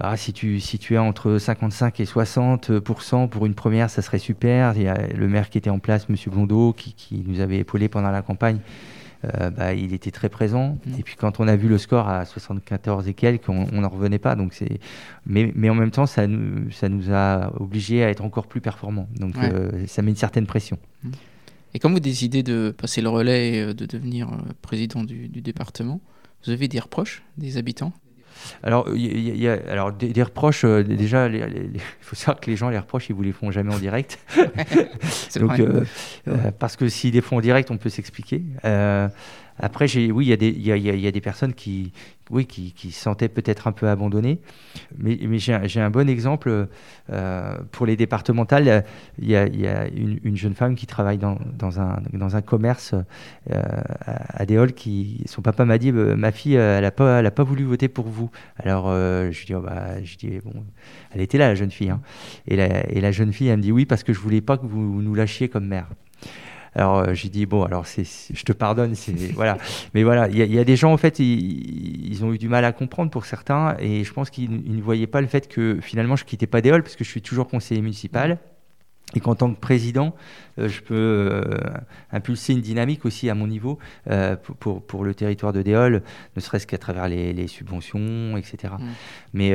[0.00, 4.72] ah, si, tu, es entre 55 et 60% pour une première, ça serait super.
[4.76, 6.16] Il y a le maire qui était en place, M.
[6.26, 8.58] Blondeau, qui, qui nous avait épaulé pendant la campagne.
[9.40, 10.78] Euh, bah, il était très présent.
[10.86, 10.98] Mmh.
[10.98, 14.18] Et puis quand on a vu le score à 74 et quelques, on n'en revenait
[14.18, 14.34] pas.
[14.34, 14.80] Donc c'est,
[15.26, 18.60] mais, mais en même temps, ça nous, ça nous a obligés à être encore plus
[18.60, 19.08] performants.
[19.18, 20.78] Donc euh, ça met une certaine pression.
[21.02, 21.10] Mmh.
[21.74, 24.30] Et quand vous décidez de passer le relais et euh, de devenir
[24.62, 26.00] président du, du département,
[26.44, 27.92] vous avez des reproches des habitants?
[28.62, 30.64] Alors, il y, a alors des, reproches.
[30.64, 33.74] Euh, déjà, il faut savoir que les gens les reproches, ils vous les font jamais
[33.74, 34.18] en direct.
[35.36, 35.84] Donc, euh,
[36.28, 38.42] euh, parce que s'ils les font en direct, on peut s'expliquer.
[39.58, 41.92] Après, oui, il y, a des, personnes qui,
[42.30, 44.40] oui, qui, qui se sentaient peut-être un peu abandonnées.
[44.98, 46.68] Mais, j'ai un bon exemple
[47.10, 48.84] euh, pour les départementales.
[49.18, 49.46] Il y a,
[49.88, 51.38] une, une, jeune femme qui travaille dans,
[51.78, 52.94] un, commerce
[53.52, 53.62] euh,
[54.08, 54.72] à Déol.
[55.26, 58.30] Son papa m'a dit bah, Ma fille, elle n'a pas, voulu voter pour vous.
[58.56, 59.94] Alors, euh, je lui dis, oh, bah,
[60.44, 60.64] bon,
[61.12, 61.90] Elle était là, la jeune fille.
[61.90, 62.00] Hein.
[62.48, 65.00] Et, la, jeune fille, elle me dit Oui, parce que je voulais pas que vous
[65.00, 65.86] nous lâchiez comme mère.
[66.74, 69.58] Alors euh, j'ai dit bon, alors c'est, je te pardonne, c'est voilà.
[69.94, 72.72] Mais voilà, il y, a des gens en fait, ils, ont eu du mal à
[72.72, 76.24] comprendre pour certains, et je pense qu'ils ne voyaient pas le fait que finalement je
[76.24, 78.38] quittais pas Déol parce que je suis toujours conseiller municipal.
[79.16, 80.12] Et qu'en tant que président,
[80.58, 81.60] euh, je peux euh,
[82.10, 83.78] impulser une dynamique aussi à mon niveau
[84.58, 86.02] pour, pour, le territoire de Déol,
[86.34, 88.74] ne serait-ce qu'à travers les, subventions, etc.
[88.76, 88.84] Mmh.
[89.34, 89.54] Mais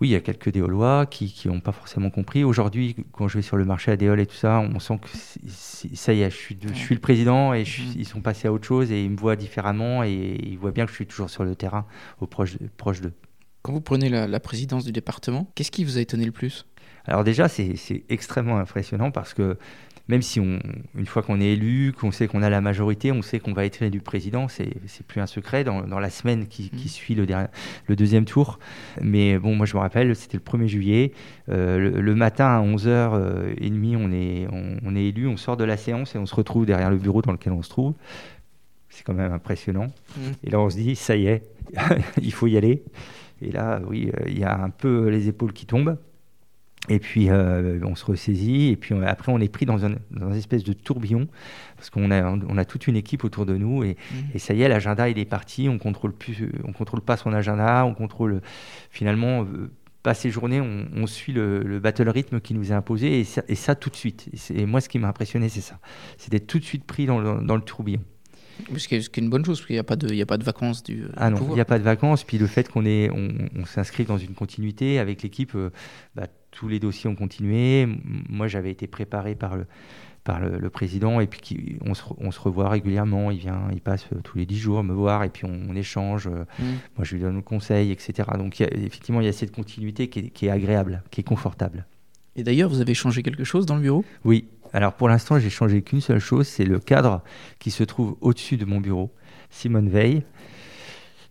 [0.00, 2.44] oui, il y a quelques déolois qui n'ont pas forcément compris.
[2.44, 5.08] Aujourd'hui, quand je vais sur le marché à Déol et tout ça, on sent que
[5.48, 7.94] ça y est, je suis, je suis le président et mm-hmm.
[7.96, 10.84] ils sont passés à autre chose et ils me voient différemment et ils voient bien
[10.84, 11.86] que je suis toujours sur le terrain,
[12.20, 13.14] au proche, proche d'eux.
[13.62, 16.66] Quand vous prenez la, la présidence du département, qu'est-ce qui vous a étonné le plus?
[17.06, 19.56] Alors déjà, c'est extrêmement impressionnant parce que
[20.08, 20.60] même si on,
[20.96, 23.64] une fois qu'on est élu, qu'on sait qu'on a la majorité, on sait qu'on va
[23.64, 24.70] être élu président, c'est
[25.06, 26.88] plus un secret dans, dans la semaine qui, qui mmh.
[26.88, 27.26] suit le,
[27.86, 28.58] le, deuxième tour.
[29.00, 31.12] Mais bon, moi je me rappelle, c'était le 1er juillet,
[31.48, 34.46] euh, le, matin à 11h30, euh, on est,
[34.84, 37.22] on, est élu, on sort de la séance et on se retrouve derrière le bureau
[37.22, 37.94] dans lequel on se trouve.
[38.88, 39.88] C'est quand même impressionnant.
[40.16, 40.20] Mmh.
[40.44, 41.42] Et là on se dit, ça y est,
[42.22, 42.82] il faut y aller.
[43.42, 45.98] Et là, oui, euh, il y a un peu les épaules qui tombent.
[46.88, 50.30] Et puis euh, on se ressaisit, et puis après on est pris dans un, dans
[50.30, 51.26] une espèce de tourbillon,
[51.76, 54.16] parce qu'on a, on a toute une équipe autour de nous, et, mmh.
[54.34, 57.32] et ça y est, l'agenda il est parti, on contrôle plus, on contrôle pas son
[57.32, 58.40] agenda, on contrôle
[58.90, 59.70] finalement euh,
[60.02, 63.24] pas ses journées, on, on suit le, le, battle rythme qui nous est imposé, et
[63.24, 64.28] ça, et ça tout de suite.
[64.54, 65.80] Et, moi ce qui m'a impressionné c'est ça,
[66.18, 68.00] c'est d'être tout de suite pris dans le, dans le tourbillon.
[68.76, 70.38] Ce qui, est, une bonne chose, parce qu'il n'y a, pas de, il a pas
[70.38, 71.04] de vacances du.
[71.16, 72.24] Ah non, il n'y a pas de vacances.
[72.24, 75.70] Puis le fait qu'on on, on s'inscrit dans une continuité avec l'équipe, euh,
[76.14, 77.86] bah, tous les dossiers ont continué.
[78.28, 79.66] Moi, j'avais été préparé par le,
[80.24, 83.30] par le, président et puis on, se, on, se, revoit régulièrement.
[83.30, 86.26] Il vient, il passe euh, tous les dix jours me voir et puis on, échange.
[86.26, 86.64] Euh, mmh.
[86.96, 88.30] Moi, je lui donne le conseil, etc.
[88.38, 91.84] Donc, effectivement, il y a cette continuité qui est, qui est agréable, qui est confortable.
[92.36, 94.04] Et d'ailleurs, vous avez changé quelque chose dans le bureau?
[94.24, 94.48] Oui.
[94.72, 97.22] Alors, pour l'instant, j'ai changé qu'une seule chose c'est le cadre
[97.58, 99.12] qui se trouve au-dessus de mon bureau,
[99.50, 100.22] Simone Veil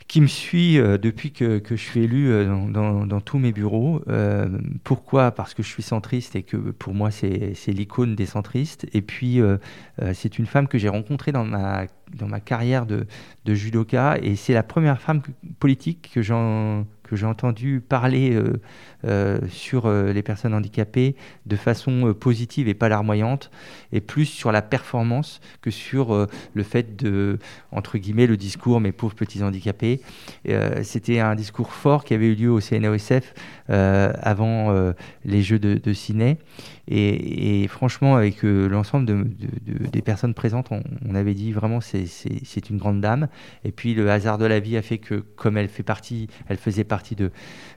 [0.07, 3.51] qui me suit euh, depuis que, que, je suis élu euh, dans, dans, tous mes
[3.51, 4.01] bureaux.
[4.07, 4.47] Euh,
[4.83, 5.31] pourquoi?
[5.31, 8.87] Parce que je suis centriste et que pour moi c'est l'icône des centristes.
[8.93, 9.39] Et puis
[10.13, 13.07] c'est une femme que j'ai rencontrée dans ma, dans ma carrière de,
[13.45, 15.21] de judoka et c'est la première femme
[15.59, 18.39] politique que j'ai entendu parler
[19.49, 21.15] sur euh, les personnes handicapées
[21.45, 23.51] de façon positive et pas larmoyante,
[23.91, 27.37] et plus sur la performance que sur le fait de,
[27.71, 30.01] entre guillemets, le discours mes pauvres petits handicapés.
[30.81, 33.33] C'était un discours fort qui avait eu lieu au CNOSF
[33.67, 36.37] avant les Jeux de, de Ciné.
[36.87, 39.25] Et, franchement, avec l'ensemble de,
[39.91, 43.27] des personnes présentes, on, avait dit vraiment c'est une grande dame.
[43.63, 46.57] Et puis le hasard de la vie a fait que, comme elle fait partie, elle
[46.57, 47.29] faisait partie partie de,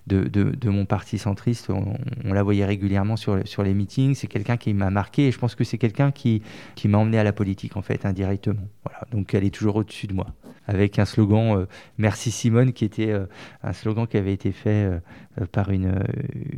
[0.07, 1.71] de, de, mon parti centriste.
[1.71, 4.15] On, la voyait régulièrement sur, les meetings.
[4.15, 6.43] C'est quelqu'un qui m'a marqué et je pense que c'est quelqu'un qui,
[6.85, 8.69] m'a emmené à la politique, en fait, indirectement.
[8.85, 9.01] Voilà.
[9.13, 10.27] Donc elle est toujours au-dessus de moi.
[10.67, 13.27] Avec un slogan euh, Merci Simone, qui était euh,
[13.63, 15.01] un slogan qui avait été fait
[15.41, 16.03] euh, par une,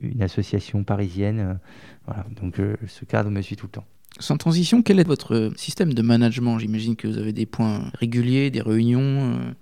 [0.03, 1.59] une, association parisienne.
[2.07, 2.27] voilà.
[2.40, 3.87] Donc ce cadre me suit tout le temps.
[4.18, 6.59] Sans transition, quel est votre système de management?
[6.59, 9.55] J'imagine que vous avez des points réguliers, des réunions.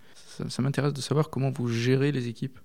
[0.48, 2.58] ça m'intéresse de savoir comment vous gérez les équipes.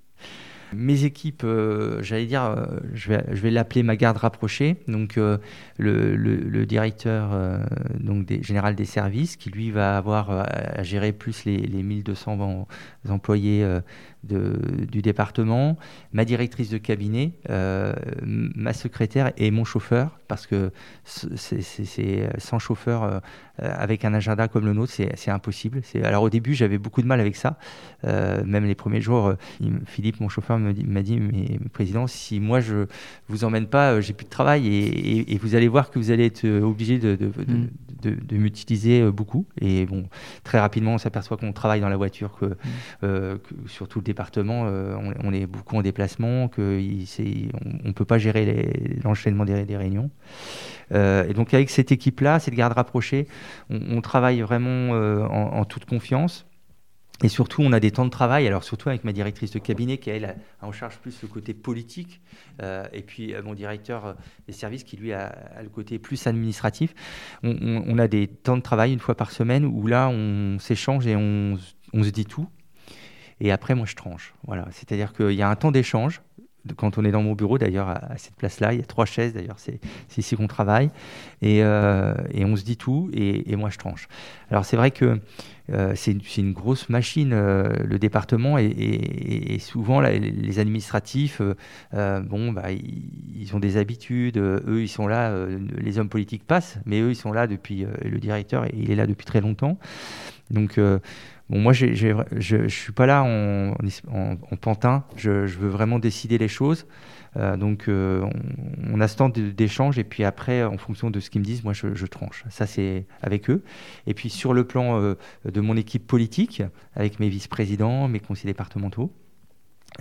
[0.76, 4.78] Mes équipes, euh, j'allais dire, euh, je vais, l'appeler ma garde rapprochée.
[4.88, 5.38] Donc, euh,
[5.78, 7.32] le, directeur
[8.00, 12.68] donc général des services, qui lui va avoir à gérer plus les, les 1200
[13.10, 13.66] employés
[14.24, 15.78] de, du département,
[16.12, 17.34] ma directrice de cabinet,
[18.24, 20.72] ma secrétaire et mon chauffeur, parce que
[21.06, 23.22] c'est sans chauffeur
[23.58, 25.82] avec un agenda comme le nôtre, c'est impossible.
[26.04, 27.58] Alors au début, j'avais beaucoup de mal avec ça.
[28.04, 29.34] même les premiers jours,
[29.86, 32.88] Philippe, mon chauffeur, m'a dit, mais président, si moi je
[33.28, 36.26] vous emmène pas, euh, j'ai plus de travail et, vous allez voir que vous allez
[36.26, 37.70] être euh, obligé de, de, mm.
[38.02, 39.46] de, m'utiliser euh, beaucoup.
[39.60, 40.08] Et bon,
[40.44, 42.56] très rapidement, on s'aperçoit qu'on travaille dans la voiture, que,
[43.06, 43.40] mm.
[43.68, 49.46] sur tout le département, on, est beaucoup en déplacement, qu'on ne peut pas gérer l'enchaînement
[49.46, 50.10] des, réunions.
[50.92, 53.28] et donc avec cette équipe-là, cette garde rapprochée,
[53.70, 56.46] on, travaille vraiment en toute confiance.
[57.24, 59.98] Et surtout, on a des temps de travail, alors surtout avec ma directrice de cabinet
[59.98, 62.22] qui, elle, a en charge plus le côté politique,
[62.62, 64.14] euh, et puis euh, mon directeur euh,
[64.48, 66.94] des services qui, lui, a, le côté plus administratif.
[67.44, 71.16] On, a des temps de travail une fois par semaine où là, on s'échange et
[71.16, 72.48] on, se dit tout.
[73.40, 74.34] Et après, moi, je tranche.
[74.46, 74.68] Voilà.
[74.72, 76.22] C'est-à-dire qu'il y a un temps d'échange.
[76.78, 79.34] Quand on est dans mon bureau, d'ailleurs, à, cette place-là, il y a trois chaises,
[79.34, 79.82] d'ailleurs, c'est
[80.18, 80.92] ici qu'on travaille.
[81.42, 84.08] Et, et, on se dit tout, et, moi, je tranche.
[84.50, 85.20] Alors, c'est vrai que
[85.72, 91.42] euh, c'est une, grosse machine, euh, le département, et, souvent les administratifs,
[91.94, 95.34] euh, bon, bah, ils, ont des habitudes, eux ils sont là,
[95.78, 99.08] les hommes politiques passent, mais eux ils sont là depuis, le directeur, il est là
[99.08, 99.78] depuis très longtemps.
[100.52, 100.80] Donc,
[101.50, 106.86] bon, moi je ne suis pas là en, pantin, je, veux vraiment décider les choses.
[107.36, 108.24] Euh, donc euh,
[108.92, 111.64] on, a ce temps d'échange et puis après, en fonction de ce qu'ils me disent,
[111.64, 112.44] moi je, tranche.
[112.50, 113.64] Ça c'est avec eux.
[114.08, 116.64] Et puis sur le plan euh, de mon équipe politique,
[116.96, 119.12] avec mes vice-présidents, mes conseillers départementaux,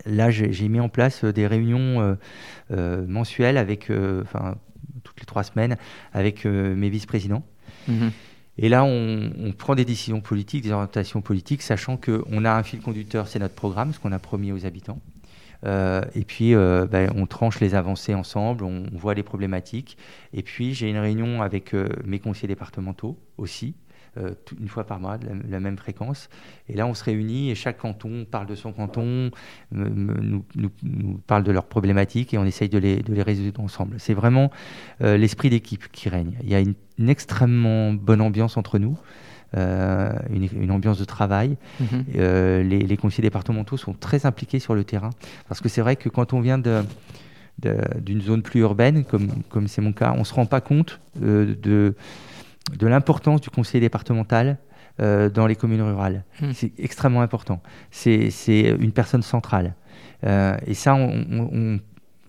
[0.06, 2.16] là j'ai mis en place des réunions
[2.70, 3.90] mensuelles avec,
[4.22, 4.56] enfin
[5.04, 5.76] toutes les trois semaines,
[6.12, 7.44] avec mes vice-présidents.
[7.88, 8.10] Mhm.
[8.58, 12.80] Et là, on, prend des décisions politiques, des orientations politiques, sachant qu'on a un fil
[12.80, 15.00] conducteur, c'est notre programme, ce qu'on a promis aux habitants.
[15.64, 19.96] Euh, et puis, euh, ben, on tranche les avancées ensemble, on, voit les problématiques.
[20.32, 23.74] Et puis, j'ai une réunion avec euh, mes conseillers départementaux aussi,
[24.60, 26.28] une fois par mois, de la, même fréquence.
[26.68, 29.30] Et là, on se réunit et chaque canton parle de son canton,
[29.70, 30.44] nous,
[31.26, 33.98] parle de leurs problématiques et on essaye de les, de les résoudre ensemble.
[33.98, 34.50] C'est vraiment
[35.00, 36.36] l'esprit d'équipe qui règne.
[36.42, 36.74] Il y a une,
[37.08, 38.98] extrêmement bonne ambiance entre nous.
[39.54, 41.58] Euh, une, ambiance de travail.
[41.78, 42.04] Mhm.
[42.16, 45.10] Euh, les, conseillers départementaux sont très impliqués sur le terrain.
[45.46, 46.82] Parce que c'est vrai que quand on vient de,
[48.00, 51.00] d'une zone plus urbaine, comme, comme c'est mon cas, on ne se rend pas compte
[51.22, 51.94] euh, de,
[52.78, 54.58] de l'importance du conseiller départemental
[54.98, 56.22] dans les communes rurales.
[56.40, 56.52] Mhm.
[56.54, 57.60] C'est extrêmement important.
[57.90, 58.30] C'est,
[58.78, 59.74] une personne centrale.
[60.22, 60.96] et ça,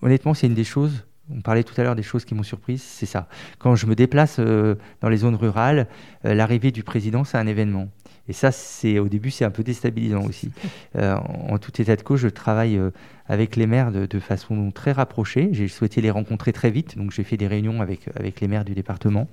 [0.02, 2.82] honnêtement, c'est une des choses on parlait tout à l'heure des choses qui m'ont surprise,
[2.82, 3.28] c'est ça.
[3.58, 5.86] Quand je me déplace euh, dans les zones rurales,
[6.24, 7.88] euh, l'arrivée du président, c'est un événement.
[8.28, 10.50] Et ça, c'est au début, c'est un peu déstabilisant aussi.
[10.96, 12.80] Euh, en, tout état de cause, je travaille
[13.26, 15.48] avec les maires de, façon très rapprochée.
[15.50, 18.64] J'ai souhaité les rencontrer très vite, donc j'ai fait des réunions avec, avec les maires
[18.64, 19.26] du département.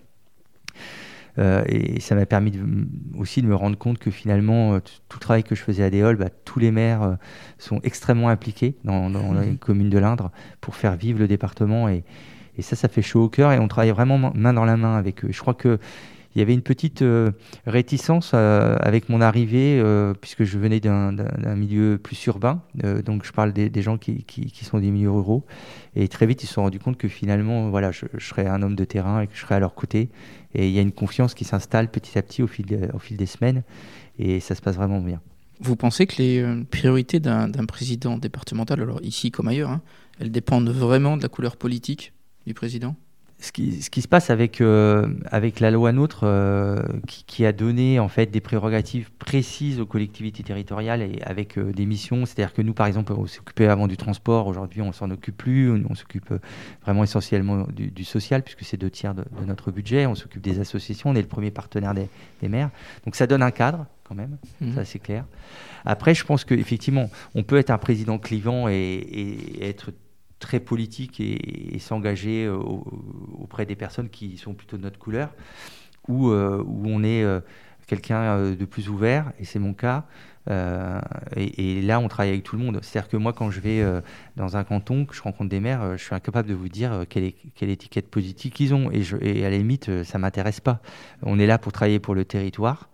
[1.39, 2.51] Euh, et ça m'a permis
[3.17, 5.89] aussi de me rendre compte que finalement, euh, tout le travail que je faisais à
[5.89, 7.15] Déol, bah, tous les maires euh,
[7.57, 11.89] sont extrêmement impliqués dans, dans la commune de l'Indre pour faire vivre le département.
[11.89, 12.03] Et,
[12.57, 13.51] et, ça, ça fait chaud au cœur.
[13.51, 15.29] Et on travaille vraiment main dans la main avec eux.
[15.31, 15.79] je crois que
[16.35, 17.03] il y avait une petite
[17.65, 19.83] réticence avec mon arrivée,
[20.21, 22.61] puisque je venais d'un milieu plus urbain.
[23.05, 24.25] donc, je parle des, gens qui,
[24.63, 25.45] sont des milieux ruraux.
[25.95, 28.61] Et très vite, ils se sont rendus compte que finalement, voilà, je, je, serais un
[28.61, 30.09] homme de terrain et que je serais à leur côté.
[30.53, 33.63] Et il y a une confiance qui s'installe petit à petit au fil, des semaines
[34.19, 35.21] et ça se passe vraiment bien.
[35.59, 39.81] Vous pensez que les euh, priorités d'un président départemental, alors ici comme ailleurs, hein,
[40.19, 42.13] elles dépendent vraiment de la couleur politique
[42.47, 42.95] du président?
[43.41, 47.51] Ce qui, ce qui, se passe avec, euh, avec la loi NOTRe, euh, qui, a
[47.51, 52.53] donné en fait des prérogatives précises aux collectivités territoriales et avec euh, des missions, c'est-à-dire
[52.53, 55.95] que nous, par exemple, on s'occupait avant du transport, aujourd'hui on s'en occupe plus, on,
[55.95, 56.33] s'occupe
[56.83, 61.09] vraiment essentiellement du, social puisque c'est deux tiers de, notre budget, on s'occupe des associations,
[61.09, 62.09] on est le premier partenaire des,
[62.41, 62.69] des maires,
[63.05, 64.75] donc ça donne un cadre quand même, mmh.
[64.75, 65.25] ça c'est clair.
[65.85, 69.91] Après, je pense qu'effectivement, on peut être un président clivant et, et être
[70.41, 75.29] très politique et, s'engager euh, auprès des personnes qui sont plutôt de notre couleur,
[76.09, 77.39] ou euh, où on est euh,
[77.87, 80.05] quelqu'un de plus ouvert, et c'est mon cas.
[81.37, 82.79] et, là, on travaille avec tout le monde.
[82.81, 83.83] C'est-à-dire que moi, quand je vais
[84.37, 87.33] dans un canton, que je rencontre des maires, je suis incapable de vous dire quelle,
[87.53, 88.89] quelle étiquette politique ils ont.
[88.91, 90.81] Et, à la limite, ça m'intéresse pas.
[91.21, 92.89] On est là pour travailler pour le territoire.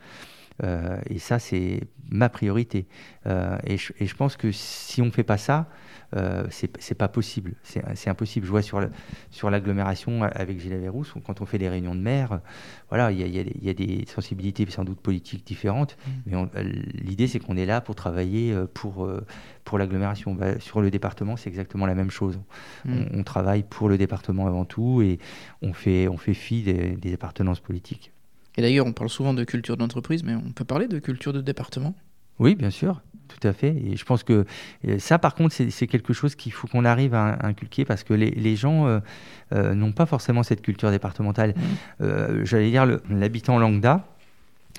[0.63, 2.87] et ça, c'est ma priorité.
[3.27, 5.67] et, je, pense que si on ne fait pas ça,
[6.15, 7.55] euh, c'est pas possible.
[7.63, 8.45] C'est impossible.
[8.45, 12.39] Je vois sur l'agglomération sur avec Gilles Averrousse, quand on fait des réunions de maire,
[12.89, 16.11] voilà, il y, a, des sensibilités sans doute politiques différentes, mmh.
[16.25, 19.25] mais l'idée c'est qu'on est là pour travailler euh, pour, euh,
[19.65, 20.33] pour l'agglomération.
[20.33, 22.39] Bah, sur le département, c'est exactement la même chose.
[22.85, 23.03] Mmh.
[23.13, 25.19] On, travaille pour le département avant tout et
[25.61, 28.13] on fait, on fait fi des, des appartenances politiques.
[28.55, 31.41] Et d'ailleurs, on parle souvent de culture d'entreprise, mais on peut parler de culture de
[31.41, 31.93] département?
[32.39, 33.75] Oui, bien sûr tout à fait.
[33.75, 34.45] Et je pense que
[34.87, 38.13] euh, ça, par contre, c'est quelque chose qu'il faut qu'on arrive à, inculquer parce que
[38.13, 38.99] les, gens euh,
[39.53, 41.53] euh, n'ont pas forcément cette culture départementale.
[41.99, 42.43] Mmh.
[42.43, 44.05] J'allais dire, l'habitant lambda,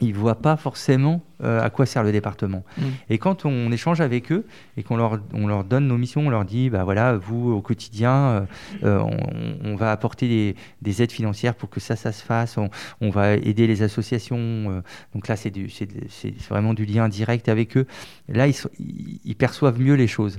[0.01, 2.65] ils voient pas forcément euh, à quoi sert le département.
[2.79, 2.83] Mm.
[3.11, 4.45] Et quand on échange avec eux
[4.77, 7.61] et qu'on leur, on leur donne nos missions, on leur dit, bah voilà, vous au
[7.63, 8.41] quotidien, euh,
[8.85, 12.59] euh, on, on va apporter des, des aides financières pour que ça, ça se fasse.
[13.01, 14.37] On, va aider les associations.
[14.39, 14.81] euh,
[15.15, 17.87] donc là, c'est du- c'est de- c'est vraiment du lien direct avec eux.
[18.29, 18.47] Là,
[18.79, 20.39] ils perçoivent mieux les choses.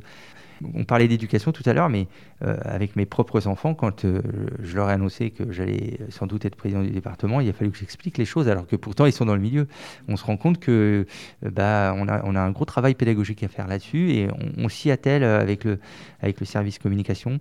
[0.73, 2.07] On parlait d'éducation tout à l'heure, mais
[2.43, 4.21] euh, avec mes propres enfants, quand euh,
[4.61, 7.71] je leur ai annoncé que j'allais sans doute être président du département, il a fallu
[7.71, 9.67] que j'explique les choses, alors que pourtant ils sont dans le milieu.
[10.07, 11.05] On se rend compte que
[11.45, 15.23] euh, bah, on, a, un gros travail pédagogique à faire là-dessus et on, s'y attelle
[15.23, 15.79] avec le,
[16.21, 17.39] avec le service communication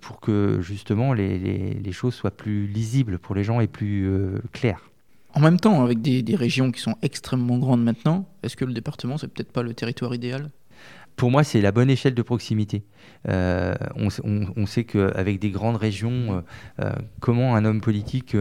[0.00, 4.10] pour que justement les, choses soient plus lisibles pour les gens et plus
[4.52, 4.90] claires.
[5.34, 8.72] En même temps, avec des, des régions qui sont extrêmement grandes maintenant, est-ce que le
[8.72, 10.50] département, c'est peut-être pas le territoire idéal?
[11.16, 12.84] Pour moi, c'est la bonne échelle de proximité.
[13.28, 16.10] Euh, on, sait qu'avec des grandes régions,
[16.80, 18.36] euh, euh, comment un homme politique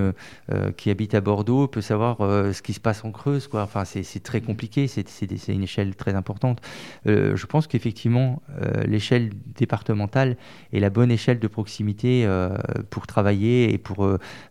[0.75, 3.49] qui habite à Bordeaux peut savoir ce qui se passe en Creuse.
[3.53, 6.61] Enfin, c'est très compliqué, c'est une échelle très importante.
[7.05, 8.41] Je pense qu'effectivement,
[8.85, 10.35] l'échelle départementale
[10.73, 12.27] est la bonne échelle de proximité
[12.89, 14.07] pour travailler et pour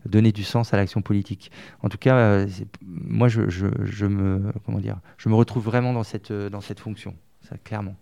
[0.07, 1.51] donner du sens à l'action politique.
[1.83, 2.47] En tout cas,
[2.83, 7.15] moi, je, je- me, comment dire, je me retrouve vraiment dans cette, dans cette fonction,
[7.49, 7.95] ça, clairement.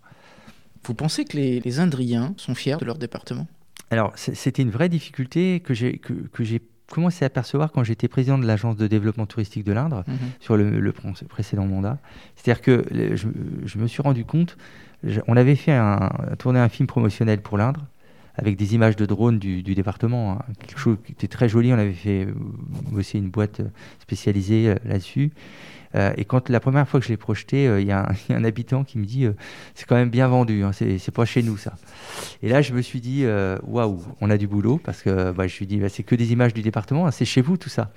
[0.84, 3.46] Vous pensez que les, les Indriens sont fiers de leur département?
[3.90, 8.08] Alors, c'était une vraie difficulté que j'ai que, que j'ai commencé à percevoir quand j'étais
[8.08, 10.16] président de l'agence de développement touristique de l'Indre Mhm.
[10.40, 11.98] sur le, le pré- précédent mandat.
[12.36, 12.84] C'est-à-dire que
[13.16, 13.28] je,
[13.64, 14.56] je me suis rendu compte,
[15.04, 17.86] je- on avait fait un, tourné un film promotionnel pour l'Indre
[18.34, 20.38] avec des images de drones du, du département, hein.
[20.66, 21.70] quelque chose qui était très joli.
[21.72, 22.32] On avait fait euh,
[22.90, 23.68] bosser une boîte euh,
[24.00, 25.30] spécialisée euh, là-dessus.
[25.94, 28.44] Euh, et quand la première fois que je l'ai projeté, euh, il y, a un-
[28.44, 29.32] habitant qui me dit euh,
[29.74, 31.74] c'est quand même bien vendu, hein, c'est pas chez nous ça.
[32.42, 33.24] Et là, je me suis dit
[33.66, 36.32] waouh, on a du boulot parce que bah, je suis dit bah, c'est que des
[36.32, 37.90] images du département, hein, c'est chez vous tout ça.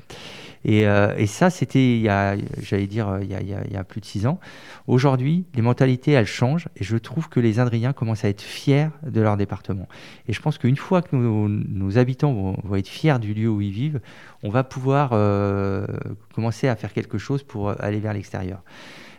[0.67, 4.01] Et, euh, et ça, c'était il y a, j'allais dire, euh, il y a, plus
[4.01, 4.39] de six ans.
[4.87, 8.87] Aujourd'hui, les mentalités, elles changent et je trouve que les Indriens commencent à être fiers
[9.05, 9.87] de leur département.
[10.27, 13.71] Et je pense qu'une fois que nos, habitants vont, être fiers du lieu où ils
[13.71, 14.01] vivent,
[14.41, 15.85] on va pouvoir euh,
[16.33, 18.63] commencer à faire quelque chose pour aller vers l'extérieur.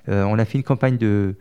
[0.09, 1.35] On a fait une campagne de,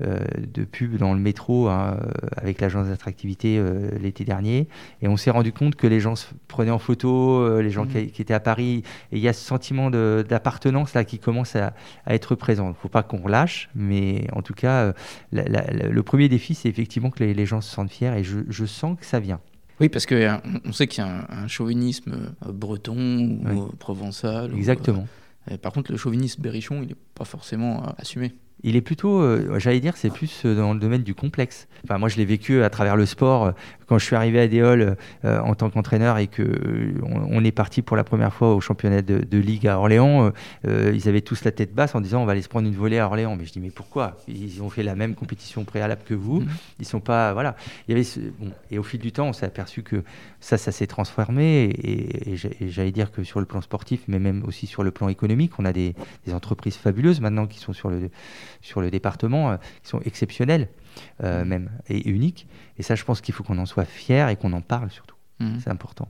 [0.00, 4.68] de pub dans le métro hein, euh, avec l'agence d'attractivité euh, l'été dernier
[5.02, 7.84] et on s'est rendu compte que les gens se prenaient en photo, euh, les gens
[7.84, 7.92] Mhm.
[7.92, 8.82] qui, qui étaient à Paris
[9.12, 11.74] et il y a ce sentiment d'appartenance là qui commence à,
[12.06, 12.66] à être présent.
[12.66, 14.92] Il ne faut pas qu'on relâche, mais en tout cas, euh,
[15.32, 18.12] la- la- la- le premier défi, c'est effectivement que les, les gens se sentent fiers
[18.16, 19.40] et je, je sens que ça vient.
[19.80, 22.12] Oui, parce qu'on on sait qu'il y a un, un chauvinisme
[22.46, 23.58] euh, breton ou Oui.
[23.60, 24.52] euh, provençal.
[24.52, 25.06] ou, Exactement.
[25.50, 28.32] euh, par contre, le chauvinisme berrichon, il n'est pas forcément euh, assumé.
[28.62, 31.68] Il est plutôt, euh, j'allais dire, c'est plus euh, dans le domaine du complexe.
[31.84, 33.52] Enfin, moi, je l'ai vécu à travers le sport.
[33.88, 37.44] Quand je suis arrivé à Déol euh, en tant qu'entraîneur et que euh, on, on
[37.44, 40.30] est parti pour la première fois au championnat de, de ligue à Orléans,
[40.66, 42.74] euh, ils avaient tous la tête basse en disant on va aller se prendre une
[42.74, 43.34] volée à Orléans.
[43.36, 44.18] Mais je dis mais pourquoi?
[44.28, 46.40] Ils ont fait la même compétition préalable que vous.
[46.40, 46.48] Mhm.
[46.80, 47.56] Ils sont pas, voilà.
[47.86, 50.02] Il y avait ce- bon, et au fil du temps, on s'est aperçu que
[50.40, 51.64] ça, ça s'est transformé.
[51.64, 54.82] Et, et j'ai- et j'allais dire que sur le plan sportif, mais même aussi sur
[54.82, 55.94] le plan économique, on a des,
[56.26, 58.10] des entreprises fabuleuses maintenant qui sont sur le
[58.60, 60.68] sur le département, qui sont exceptionnelles
[61.24, 62.46] euh, même et uniques.
[62.78, 65.16] Et ça, je pense qu'il faut qu'on en soit fier et qu'on en parle surtout.
[65.40, 65.60] Mhm.
[65.62, 66.08] C'est important.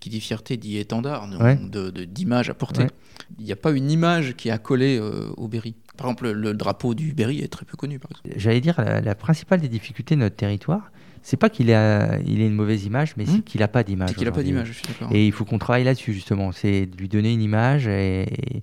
[0.00, 1.56] Qui dit fierté dit étendard, de- Ouais.
[1.56, 2.82] de- de- d'image à porter.
[2.82, 2.90] Ouais.
[3.38, 5.74] Il n'y a pas une image qui est accolée euh, au Berry.
[5.96, 8.28] Par exemple, le, le drapeau du Berry est très peu connu, par exemple.
[8.38, 10.90] J'allais dire la, la principale des difficultés de notre territoire,
[11.22, 13.30] c'est pas qu'il a, il ait une mauvaise image, mais Mhm.
[13.36, 14.10] c'est qu'il n'a pas d'image.
[14.10, 15.08] C'est qu'il n'a pas d'image, je suis d'accord.
[15.10, 16.52] Et il faut qu'on travaille là-dessus, justement.
[16.52, 17.86] C'est de lui donner une image.
[17.86, 18.22] Et,
[18.56, 18.62] et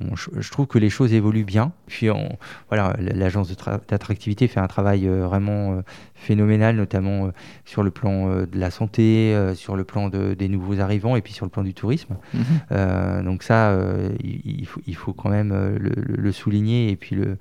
[0.00, 1.72] bon, je, je trouve que les choses évoluent bien.
[1.86, 2.36] Puis, on-
[2.68, 3.48] voilà, l'agence
[3.88, 5.82] d'attractivité fait un travail euh, vraiment euh,
[6.14, 7.30] phénoménal, notamment euh,
[7.64, 11.32] sur le plan de la santé, sur le plan de- des nouveaux arrivants et puis
[11.32, 12.16] sur le plan du tourisme.
[12.34, 13.24] Mhm.
[13.24, 13.76] Donc ça,
[14.22, 17.38] il, il faut, il faut quand même le, le- le souligner et puis le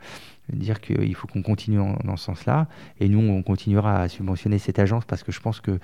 [0.51, 2.67] dire qu'il faut qu'on continue dans ce sens-là.
[2.99, 5.79] Et nous, on continuera à subventionner cette agence parce que je pense que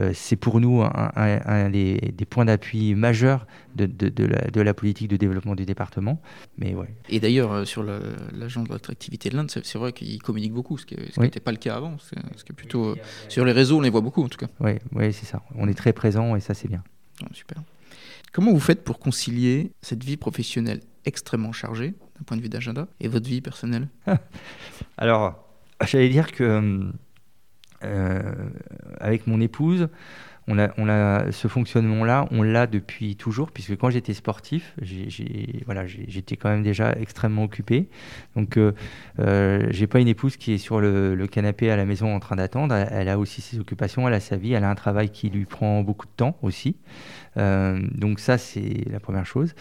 [0.00, 4.24] euh, c'est pour nous un, un- un des, des points d'appui majeurs de, de- de
[4.24, 6.20] la, de la politique de développement du département.
[6.58, 10.52] Mais ouais, Et d'ailleurs, euh, sur l'agence de l'attractivité de l'Inde, c'est vrai qu'ils communiquent
[10.54, 11.30] beaucoup, ce qui n'était Oui.
[11.44, 11.96] pas le cas avant.
[11.98, 12.10] Ce
[12.44, 12.96] qui est plutôt, euh,
[13.28, 14.48] sur les réseaux, on les voit beaucoup, en tout cas.
[14.60, 15.42] ouais, ouais, c'est ça.
[15.56, 16.82] On est très présent et ça, c'est bien.
[17.32, 17.58] Super.
[18.32, 21.94] Comment vous faites pour concilier cette vie professionnelle extrêmement chargée,
[22.24, 23.88] point de vue d'agenda, et votre vie personnelle?
[24.98, 25.46] Alors,
[25.84, 26.90] j'allais dire que
[27.82, 28.32] euh,
[29.00, 29.88] avec mon épouse,
[30.46, 34.74] on a, on a ce fonctionnement-là, on l'a depuis toujours, puisque quand j'étais sportif,
[35.64, 37.88] voilà, j'étais quand même déjà extrêmement occupé.
[38.36, 38.72] Donc, euh,
[39.20, 42.36] euh, j'ai pas une épouse qui est sur le, canapé à la maison en train
[42.36, 42.74] d'attendre.
[42.74, 45.46] Elle, a aussi ses occupations, elle a sa vie, elle a un travail qui lui
[45.46, 46.76] prend beaucoup de temps aussi.
[47.36, 49.54] Euh, donc ça, c'est la première chose.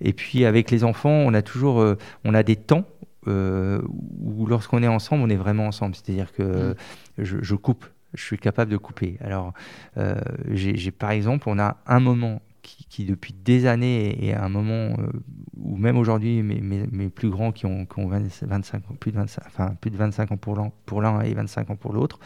[0.00, 2.84] Et puis avec les enfants, on a toujours, euh, on a des temps
[3.26, 5.94] où lorsqu'on est ensemble, on est vraiment ensemble.
[5.94, 6.74] C'est-à-dire que mmh.
[7.22, 7.84] je coupe
[8.14, 9.16] je suis capable de couper.
[9.20, 9.52] Alors,
[9.96, 10.16] euh,
[10.50, 15.10] j'ai par exemple, on a un moment qui, depuis des années est un moment euh,
[15.56, 19.44] où même aujourd'hui mes, mes, plus grands qui ont, qui ont 25 plus de 25,
[19.46, 22.18] enfin, plus de 25 ans pour l'un et 25 ans pour l'autre,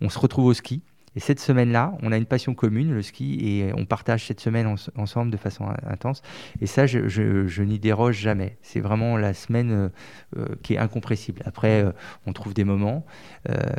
[0.00, 0.82] on se retrouve au ski.
[1.18, 4.76] Et cette semaine-là, on a une passion commune, le ski, et on partage cette semaine
[4.94, 6.22] ensemble de façon intense.
[6.60, 8.56] Et ça, je, n'y déroge jamais.
[8.62, 9.88] C'est vraiment la semaine euh,
[10.36, 11.42] euh, qui est incompressible.
[11.44, 11.90] Après, euh,
[12.26, 13.04] on trouve des moments.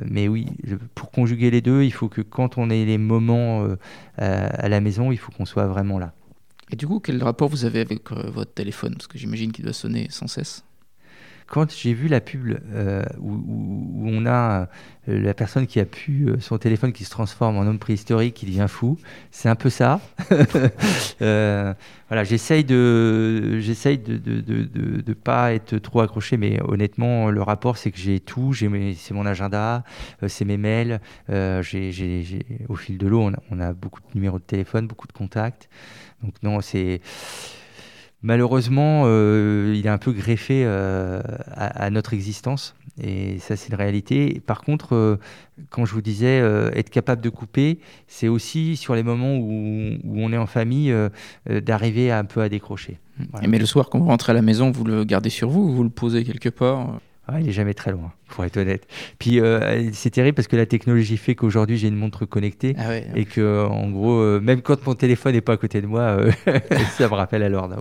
[0.06, 0.48] mais oui,
[0.96, 3.66] pour conjuguer les deux, il faut que quand on ait les moments
[4.18, 6.12] à la maison, il faut qu'on soit vraiment là.
[6.74, 8.96] Et du coup, quel rapport vous avez avec votre téléphone?
[8.96, 10.66] Parce que j'imagine qu'il doit sonner sans cesse
[11.50, 13.42] quand j'ai vu la pub euh, où,
[14.06, 17.62] on a euh, la personne qui a pu euh, son téléphone qui se transforme en
[17.62, 18.98] homme préhistorique, qui devient fou,
[19.32, 20.00] c'est un peu ça.
[21.20, 27.42] voilà, j'essaye de, j'essaye de, de, de, de, pas être trop accroché, mais honnêtement, le
[27.42, 28.54] rapport, c'est que j'ai tout.
[28.54, 29.84] J'ai c'est mon agenda,
[30.28, 31.00] c'est mes mails.
[31.28, 35.14] j'ai, au fil de l'eau, on on a beaucoup de numéros de téléphone, beaucoup de
[35.14, 35.68] contacts.
[36.24, 37.02] Donc non, c'est
[38.22, 42.76] malheureusement, euh, il est un peu greffé euh, à, notre existence.
[43.02, 44.42] Et ça, c'est une réalité.
[44.46, 45.18] Par contre, euh,
[45.70, 46.40] quand je vous disais
[46.76, 50.94] être capable de couper, c'est aussi sur les moments où, on est en famille,
[51.46, 53.00] d'arriver un peu à décrocher.
[53.48, 55.72] Mais le soir, quand vous rentrez à la maison, vous le gardez sur vous ou
[55.72, 57.00] vous le posez quelque part?
[57.40, 58.88] Il est jamais très loin, pour être honnête.
[59.20, 62.96] Puis euh, c'est terrible parce que la technologie fait qu'aujourd'hui j'ai une montre connectée ah
[62.96, 66.02] et que en gros, euh, même quand mon téléphone n'est pas à côté de moi,
[66.02, 66.32] euh,
[66.98, 67.78] ça me rappelle à l'ordre.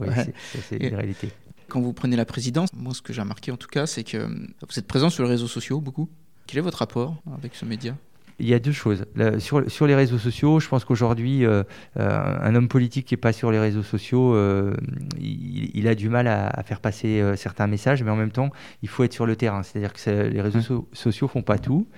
[0.68, 1.30] c'est une réalité.
[1.68, 4.18] Quand vous prenez la présidence, moi ce que j'ai remarqué en tout cas, c'est que
[4.18, 6.08] vous êtes présent sur les réseaux sociaux beaucoup.
[6.46, 7.94] Quel est votre rapport avec ce média?
[8.40, 9.04] Il y a deux choses.
[9.38, 11.64] sur, sur, les réseaux sociaux, je pense qu'aujourd'hui, euh,
[11.98, 14.74] euh, un homme politique qui n'est pas sur les réseaux sociaux, euh,
[15.20, 18.50] il, a du mal à, faire passer certains messages, mais en même temps,
[18.82, 19.62] il faut être sur le terrain.
[19.62, 21.88] C'est-à-dire que les réseaux sociaux sociaux font pas tout.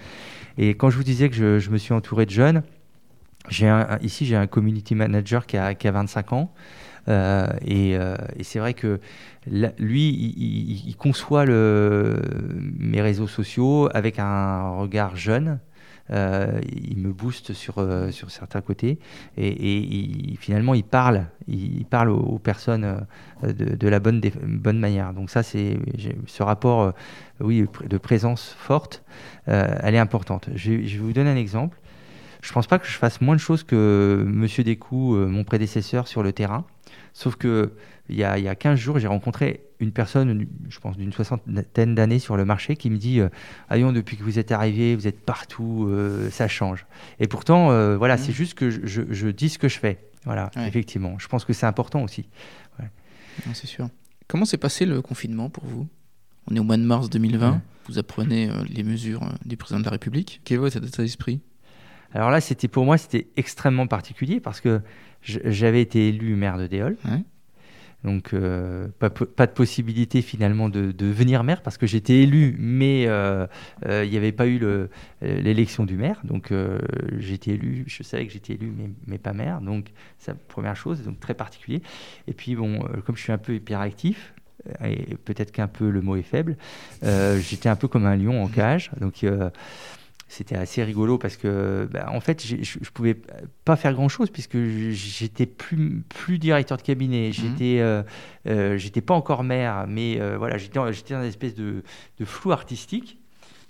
[0.56, 2.62] Et quand je vous disais que je, me suis entouré de jeunes,
[3.62, 6.54] un, ici, j'ai un community manager qui a, qui a 25 ans.
[7.08, 9.00] et, et c'est vrai que
[9.78, 12.20] lui, il, il conçoit le,
[12.78, 15.58] mes réseaux sociaux avec un regard jeune,
[16.12, 18.98] il me booste sur, euh, sur certains côtés
[19.36, 23.06] et, finalement il parle, il, parle aux, personnes
[23.44, 25.12] euh, de, la bonne, bonne manière.
[25.12, 25.78] Donc ça, c'est
[26.26, 26.92] ce rapport
[27.40, 29.02] oui, de présence forte,
[29.46, 30.48] elle est importante.
[30.54, 31.78] Je, vais vous donner un exemple.
[32.42, 36.08] Je ne pense pas que je fasse moins de choses que Monsieur Descoux, mon prédécesseur
[36.08, 36.64] sur le terrain.
[37.12, 37.72] Sauf que
[38.08, 41.94] il y a, y a 15 jours, j'ai rencontré une personne, je pense d'une soixantaine
[41.94, 45.20] d'années sur le marché, qui me dit euh, depuis que vous êtes arrivé, vous êtes
[45.20, 46.86] partout, euh, ça change.
[47.18, 48.18] Et pourtant, euh, voilà, mmh.
[48.18, 49.98] c'est juste que je, dis ce que je fais.
[50.24, 51.18] Voilà, effectivement.
[51.18, 52.28] Je pense que c'est important aussi.
[53.54, 53.88] c'est sûr.
[54.28, 55.88] Comment s'est passé le confinement pour vous?
[56.46, 57.62] On est au mois de mars 2020.
[57.88, 60.42] Vous apprenez les mesures du président de la République.
[60.44, 61.40] Quel est votre état d'esprit?
[62.12, 64.82] Alors là, c'était pour moi, c'était extrêmement particulier parce que
[65.22, 66.96] j'avais été élu maire de Déol.
[68.04, 73.46] Donc, euh, pas, de possibilité finalement de, devenir maire parce que j'étais élu, mais euh,
[73.86, 74.60] euh, il n'y avait pas eu
[75.20, 76.20] l'élection du maire.
[76.24, 76.52] Donc,
[77.18, 79.60] j'étais élu, je savais que j'étais élu, mais, mais, pas maire.
[79.60, 81.82] Donc, c'est la première chose, donc très particulier.
[82.26, 84.34] Et puis, bon, comme je suis un peu hyperactif,
[84.84, 86.56] et peut-être qu'un peu le mot est faible,
[87.02, 88.90] j'étais un peu comme un lion en cage.
[88.98, 89.24] Donc,
[90.30, 93.16] c'était assez rigolo parce que, bah, en fait, je ne pouvais
[93.64, 94.56] pas faire grand-chose puisque
[94.92, 97.26] j'étais plus, plus directeur de cabinet.
[97.28, 97.32] Mhm.
[97.32, 101.82] J'étais, euh, j'étais pas encore maire, mais euh, voilà, j'étais, j'étais dans une espèce de,
[102.20, 103.18] de flou artistique.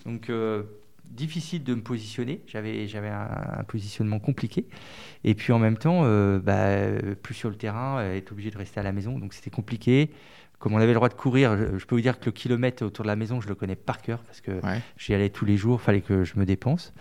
[0.04, 0.30] Donc,
[1.04, 2.42] difficile de me positionner.
[2.46, 4.66] J'avais, j'avais un, positionnement compliqué.
[5.24, 6.02] Et puis en même temps,
[6.40, 6.76] bah,
[7.22, 9.18] plus sur le terrain, être obligé de rester à la maison.
[9.18, 10.10] Donc c'était compliqué
[10.60, 13.04] comme on avait le droit de courir, je, peux vous dire que le kilomètre autour
[13.04, 14.52] de la maison, je le connais par cœur parce que
[14.98, 16.92] j'y allais tous les jours, fallait que je me dépense.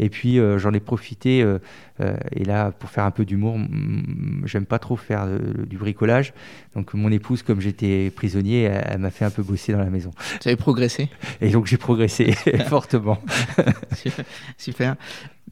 [0.00, 1.60] Et puis euh, j'en ai profité, euh,
[2.00, 3.56] euh, et là, pour faire un peu d'humour,
[4.44, 5.28] j'aime pas trop faire
[5.64, 6.34] du bricolage.
[6.74, 10.10] Donc mon épouse, comme j'étais prisonnier, elle, m'a fait un peu bosser dans la maison.
[10.40, 11.08] Tu avais progressé
[11.40, 12.32] Et donc j'ai progressé
[12.68, 13.22] fortement.
[14.58, 14.96] Super.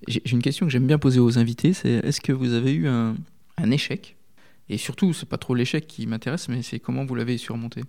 [0.09, 2.89] J'ai une question que j'aime bien poser aux invités, c'est est-ce que vous avez eu
[2.89, 3.15] un,
[3.57, 4.16] un échec?
[4.69, 7.83] Et surtout, c'est pas trop l'échec qui m'intéresse, mais c'est comment vous l'avez surmonté.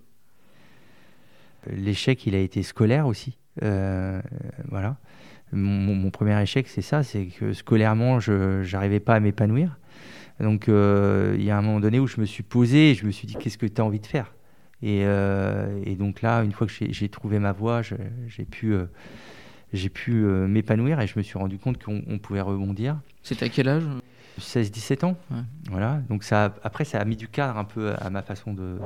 [1.66, 3.36] L'échec, il a été scolaire aussi.
[3.62, 4.20] Euh,
[4.68, 4.96] voilà.
[5.52, 9.76] mon, premier échec, c'est ça, c'est que scolairement, je n'arrivais pas à m'épanouir.
[10.40, 13.04] Donc, euh, il y a un moment donné où je me suis posé et je
[13.04, 14.34] me suis dit, qu'est-ce que tu as envie de faire?
[14.80, 18.76] Et, euh, et, donc là, une fois que j'ai trouvé ma voie, j'ai pu,
[19.72, 23.00] j'ai pu m'épanouir et je me suis rendu compte qu'on pouvait rebondir.
[23.24, 23.82] C'était à quel âge?
[24.38, 25.16] 16-17 ans.
[25.70, 26.00] Voilà.
[26.08, 28.78] Donc ça, après, ça a mis du cadre un peu à ma façon de,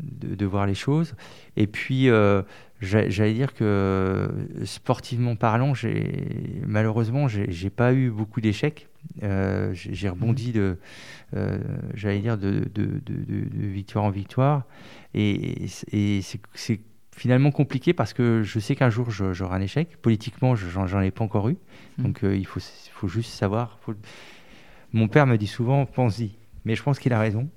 [0.00, 1.14] de, voir les choses.
[1.56, 2.42] Et puis, euh,
[2.80, 4.28] j'allais dire que
[4.64, 5.72] sportivement parlant,
[6.66, 8.88] malheureusement, j'ai pas eu beaucoup d'échecs.
[9.22, 10.78] Euh, j'ai rebondi de,
[11.36, 11.58] euh,
[11.94, 14.64] j'allais dire, de, de, victoire en victoire.
[15.14, 16.80] Et, c'est
[17.16, 19.96] finalement compliqué parce que je sais qu'un jour j'aurai un échec.
[20.02, 21.56] Politiquement, j'en ai pas encore eu.
[21.98, 22.02] Mmh.
[22.02, 22.60] Donc il faut,
[22.92, 23.78] faut juste savoir.
[24.94, 26.36] Mon père me dit souvent, pense-y.
[26.64, 27.50] Mais je pense qu'il a raison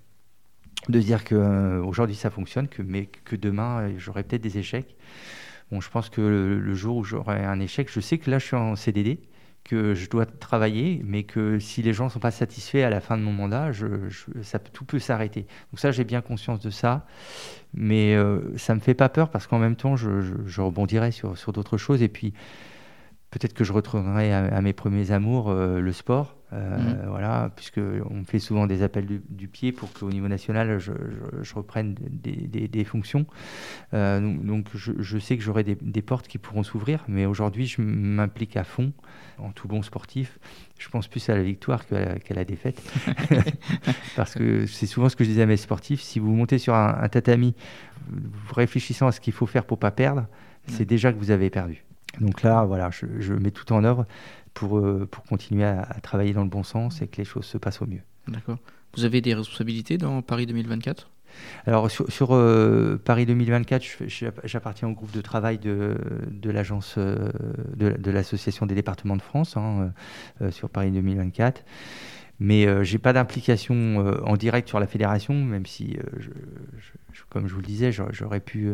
[0.90, 4.96] de dire que euh, ça fonctionne, que, mais que demain euh, j'aurai peut-être des échecs.
[5.72, 8.46] Bon, je pense que le, jour où j'aurai un échec, je sais que là je
[8.48, 9.20] suis en CDD,
[9.66, 13.02] que je dois travailler, mais que si les gens ne sont pas satisfaits à la
[13.02, 13.70] fin de mon mandat,
[14.42, 15.42] ça, tout peut s'arrêter.
[15.72, 17.06] Donc ça, j'ai bien conscience de ça,
[17.76, 20.10] mais euh, ça me fait pas peur parce qu'en même temps, je,
[20.48, 22.34] je rebondirai sur, sur d'autres choses et puis
[23.32, 26.38] peut-être que je retournerai à, mes premiers amours, le sport.
[26.54, 27.10] Euh, mhm.
[27.10, 30.92] Voilà, puisque on fait souvent des appels du, pied pour qu'au niveau national, je,
[31.54, 33.26] reprenne des, fonctions.
[33.94, 38.56] Euh, donc, je, sais que j'aurai des, portes qui pourront s'ouvrir, mais aujourd'hui, je m'implique
[38.56, 38.94] à fond
[39.40, 40.40] en tout bon sportif.
[40.80, 42.82] Je pense plus à la victoire qu'à la défaite,
[44.16, 46.02] parce que c'est souvent ce que je disais à mes sportifs.
[46.02, 47.56] Si vous montez sur un, tatami,
[48.10, 50.28] vous réfléchissant à ce qu'il faut faire pour pas perdre,
[50.68, 51.84] c'est déjà que vous avez perdu.
[52.22, 54.06] Donc là, voilà, je, mets tout en œuvre
[54.54, 57.58] pour, euh, pour continuer à, travailler dans le bon sens et que les choses se
[57.58, 58.02] passent au mieux.
[58.28, 58.58] D'accord.
[58.96, 61.10] Vous avez des responsabilités dans Paris 2024
[61.68, 63.86] alors sur, euh, Paris 2024,
[64.46, 65.96] j'appartiens au groupe de travail de,
[66.32, 67.30] de l'agence euh,
[67.76, 69.92] de, l'association des départements de France hein,
[70.50, 71.64] sur Paris 2024.
[72.40, 76.30] Mais euh, j'ai pas d'implication euh, en direct sur la fédération, même si, euh,
[77.12, 78.74] je, comme je vous le disais, j'aurais pu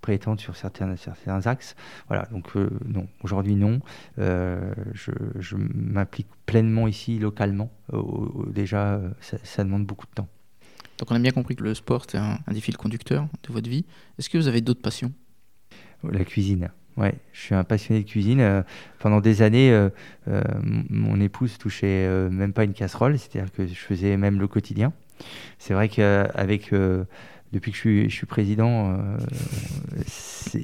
[0.00, 1.76] prétendre sur certains, certains axes.
[2.08, 2.54] Voilà, donc
[2.86, 3.80] non, aujourd'hui non.
[4.16, 7.70] je, m'implique pleinement ici, localement.
[8.46, 10.28] déjà, ça, demande beaucoup de temps.
[10.98, 13.52] Donc on a bien compris que le sport, c'est un, un, des fils conducteurs de
[13.52, 13.84] votre vie.
[14.18, 15.12] Est-ce que vous avez d'autres passions?
[16.02, 16.70] La cuisine.
[17.00, 18.40] Ouais, je suis un passionné de cuisine.
[18.40, 18.62] Euh,
[18.98, 19.88] pendant des années, euh,
[20.28, 24.92] euh, mon épouse touchait même pas une casserole, c'est-à-dire que je faisais même le quotidien.
[25.58, 26.70] C'est vrai qu'avec
[27.52, 28.96] depuis que je suis, je suis président,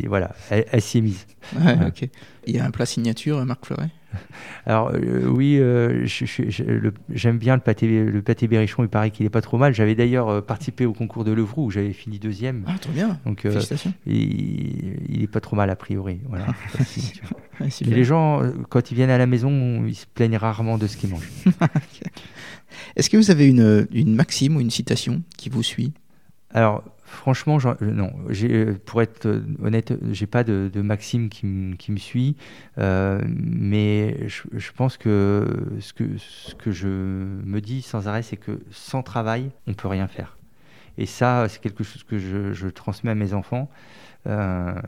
[0.06, 1.26] voilà, elle, s'y est mise.
[2.46, 3.90] Il y a un plat signature, Marc Fleuret?
[4.66, 6.06] Alors euh, oui, euh,
[7.10, 8.82] j'aime bien le pâté, le pâté berrichon.
[8.82, 9.74] Il paraît qu'il est pas trop mal.
[9.74, 12.64] J'avais d'ailleurs euh, participé au concours de Levroux où j'avais fini deuxième.
[12.66, 13.18] Ah, trop bien.
[13.24, 13.92] Donc, Félicitations.
[14.06, 16.20] Il, il, est pas trop mal a priori.
[16.28, 16.46] Voilà.
[17.82, 21.10] les gens, quand ils viennent à la maison, ils se plaignent rarement de ce qu'ils
[21.10, 21.30] mangent.
[22.96, 25.92] Est-ce que vous avez une, une maxime ou une citation qui vous suit?
[26.50, 28.12] Alors, Franchement, non.
[28.42, 32.36] Euh, pour être euh, honnête, j'ai pas de, maxime qui, me suit,
[32.78, 39.04] euh, mais je, pense que ce, que je me dis sans arrêt, c'est que sans
[39.04, 40.36] travail, on peut rien faire.
[40.98, 43.70] Et ça, c'est quelque chose que je, transmets à mes enfants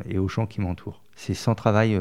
[0.09, 1.03] et aux gens qui m'entourent.
[1.15, 2.01] C'est sans travail,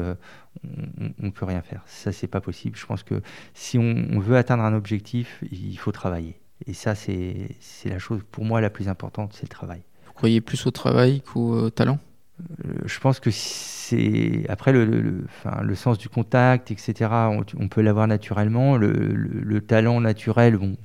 [0.64, 1.82] on, ne peut rien faire.
[1.86, 2.76] Ça, c'est pas possible.
[2.76, 3.22] Je pense que
[3.54, 6.40] si on veut atteindre un objectif, il faut travailler.
[6.66, 9.82] Et ça, c'est la chose pour moi la plus importante, c'est le travail
[10.18, 11.98] croyez plus au travail qu'au talent?
[12.40, 17.10] Euh, je pense que c'est après le, le, enfin, le, sens du contact, etc.
[17.58, 18.76] On, peut l'avoir naturellement.
[18.76, 20.76] Le, le, talent naturel, bon,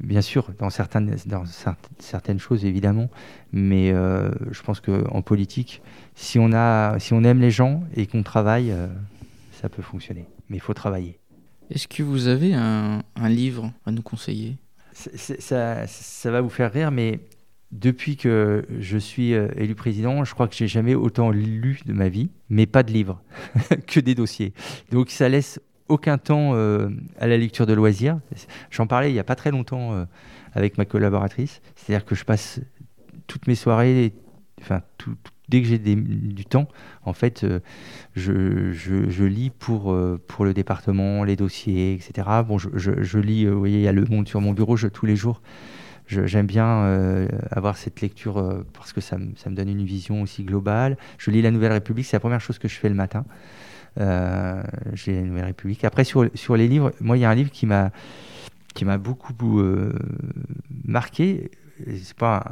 [0.00, 1.44] bien sûr, dans certaines, dans
[1.98, 3.08] certaines choses évidemment,
[3.52, 5.82] mais euh, je pense qu'en politique,
[6.14, 8.88] si on a, si on aime les gens et qu'on travaille, euh,
[9.52, 10.26] ça peut fonctionner.
[10.48, 11.18] Mais il faut travailler.
[11.70, 14.56] Est-ce que vous avez un, un livre à nous conseiller?
[14.98, 17.20] Ça, va vous faire rire, mais
[17.70, 21.92] depuis que je suis euh, élu président, je crois que j'ai jamais autant lu de
[21.92, 23.22] ma vie, mais pas de livres,
[23.86, 24.52] que des dossiers.
[24.90, 26.88] Donc ça laisse aucun temps euh,
[27.18, 28.20] à la lecture de loisirs.
[28.70, 30.04] J'en parlais il n'y a pas très longtemps euh,
[30.52, 31.60] avec ma collaboratrice.
[31.76, 32.60] C'est-à-dire que je passe
[33.26, 34.14] toutes mes soirées,
[34.60, 34.82] enfin
[35.48, 36.68] dès que j'ai du temps,
[37.04, 37.46] en fait,
[38.14, 39.96] je, je, lis pour,
[40.26, 42.28] pour le département, les dossiers, etc.
[42.46, 45.06] Bon, je, je lis, vous voyez, il y a Le Monde sur mon bureau tous
[45.06, 45.40] les jours
[46.08, 50.22] j'aime bien euh, avoir cette lecture euh, parce que ça, ça, me donne une vision
[50.22, 50.96] aussi globale.
[51.18, 53.24] Je lis La Nouvelle République, c'est la première chose que je fais le matin.
[54.00, 54.62] Euh,
[54.94, 55.84] j'ai La Nouvelle République.
[55.84, 57.90] Après, sur, sur les livres, moi, il y a un livre qui m'a
[58.74, 59.32] qui m'a beaucoup
[60.84, 61.50] marqué.
[61.86, 62.44] C'est pas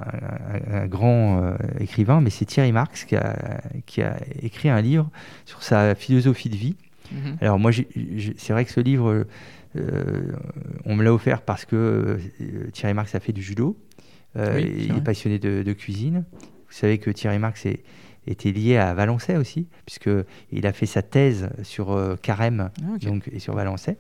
[0.71, 5.11] un, grand écrivain, mais c'est Thierry Marx qui a, qui a, écrit un livre
[5.45, 6.77] sur sa philosophie de vie.
[7.13, 7.39] Mhm.
[7.41, 9.27] Alors moi, c'est vrai que ce livre,
[10.85, 12.19] on me l'a offert parce que
[12.73, 13.77] Thierry Marx a fait du judo.
[14.37, 16.25] il est passionné de, cuisine.
[16.69, 17.67] Vous savez que Thierry Marx
[18.27, 23.39] était lié à Valençay aussi, puisqu'il a fait sa thèse sur Carême ah, donc, et
[23.39, 23.97] sur Valençay.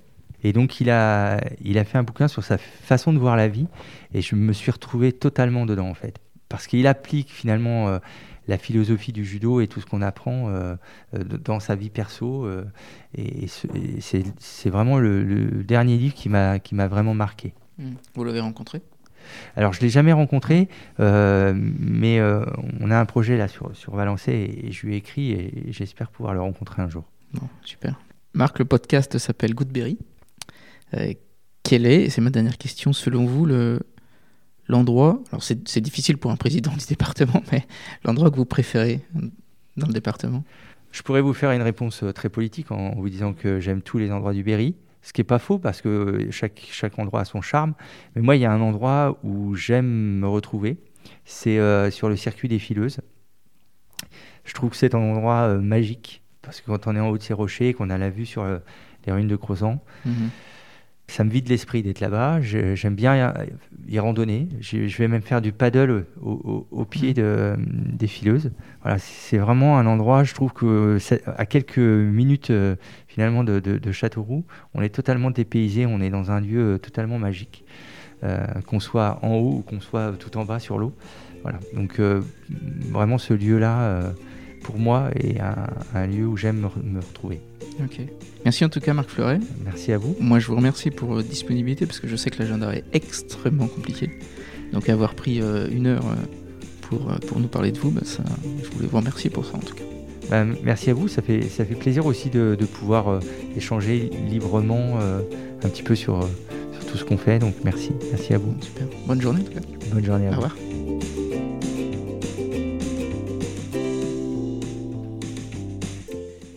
[0.46, 3.48] Et donc, il a, il a fait un bouquin sur sa façon de voir la
[3.48, 3.66] vie.
[4.14, 6.20] Et je me suis retrouvé totalement dedans, en fait.
[6.48, 7.98] Parce qu'il applique finalement euh,
[8.46, 10.76] la philosophie du judo et tout ce qu'on apprend euh,
[11.14, 12.48] euh, dans sa vie perso.
[13.18, 17.52] et, c'est vraiment le, dernier livre qui m'a vraiment marqué.
[17.78, 17.94] Hmm.
[18.14, 18.82] Vous l'avez rencontré?
[19.56, 20.68] Alors, je ne l'ai jamais rencontré,
[21.00, 25.72] mais on a un projet là sur, sur Valençay et, je lui ai écrit et
[25.72, 27.02] j'espère pouvoir le rencontrer un jour.
[27.32, 28.00] Bon, super.
[28.32, 29.98] Marc, le podcast s'appelle Goodberry.
[30.94, 31.12] Euh,
[31.62, 33.80] quel est, c'est ma dernière question, selon vous, le,
[34.68, 37.66] l'endroit, alors c'est, difficile pour un président du département, mais
[38.04, 39.00] l'endroit que vous préférez
[39.76, 40.44] dans le département?
[40.92, 43.98] Je pourrais vous faire une réponse euh, très politique en vous disant que j'aime tous
[43.98, 47.24] les endroits du Berry, ce qui n'est pas faux parce que chaque, chaque endroit a
[47.24, 47.74] son charme.
[48.14, 50.78] Mais moi, il y a un endroit où j'aime me retrouver,
[51.24, 53.00] c'est euh, sur le circuit des fileuses.
[54.44, 57.22] Je trouve que c'est un endroit magique parce que quand on est en haut de
[57.22, 60.30] ces rochers, qu'on a la vue sur les ruines de Crozant, mhm.
[61.08, 62.40] Ça me vide l'esprit d'être là-bas.
[62.40, 63.32] J'aime bien
[63.88, 64.48] y, randonner.
[64.60, 68.50] Je, vais même faire du paddle au, pied de, des fileuses.
[68.82, 72.74] Voilà, c'est vraiment un endroit, je trouve que à quelques minutes euh,
[73.06, 74.44] finalement de, de, Châteauroux,
[74.74, 75.86] on est totalement dépaysé.
[75.86, 77.64] On est dans un lieu euh, totalement magique,
[78.24, 80.92] euh, qu'on soit en haut ou qu'on soit tout en bas sur l'eau.
[81.42, 81.60] Voilà.
[81.74, 82.00] Donc
[82.90, 84.12] vraiment ce lieu-là,
[84.66, 85.38] pour moi, est
[85.94, 87.40] un, lieu où j'aime me retrouver.
[87.80, 88.00] Ok.
[88.44, 89.38] Merci en tout cas Marc Fleuret.
[89.64, 90.16] Merci à vous.
[90.18, 93.68] Moi je vous remercie pour votre disponibilité parce que je sais que l'agenda est extrêmement
[93.68, 94.10] compliqué.
[94.72, 96.14] Donc avoir pris euh, une heure euh,
[96.82, 98.24] pour, euh, pour nous parler de vous, bah, ça,
[98.62, 99.84] je voulais vous remercier pour ça en tout cas.
[100.30, 103.20] Bah, merci à vous, ça fait, ça fait plaisir aussi de, pouvoir
[103.56, 106.28] échanger librement un petit peu sur,
[106.72, 107.38] sur tout ce qu'on fait.
[107.38, 108.52] Donc merci, merci à vous.
[108.60, 108.88] Super.
[109.06, 109.60] Bonne journée en tout cas.
[109.92, 110.40] Bonne journée à Au vous.
[110.40, 110.75] revoir.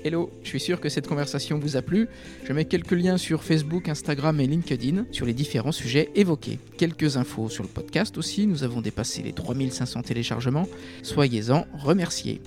[0.10, 2.08] Hello, je suis sûr que cette conversation vous a plu.
[2.44, 6.58] Je mets quelques liens sur Facebook, Instagram et LinkedIn sur les différents sujets évoqués.
[6.80, 10.68] Quelques infos sur le podcast aussi, nous avons dépassé les 3500 téléchargements.
[11.04, 12.42] Soyez-en remerciés.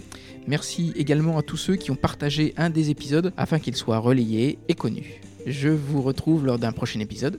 [0.49, 4.59] Merci également à tous ceux qui ont partagé un des épisodes afin qu'il soit relayé
[4.67, 5.21] et connu.
[5.47, 7.39] Je vous retrouve lors d'un prochain épisode.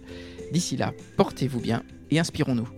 [0.54, 2.70] D'ici là, portez-vous bien et inspirons-nous.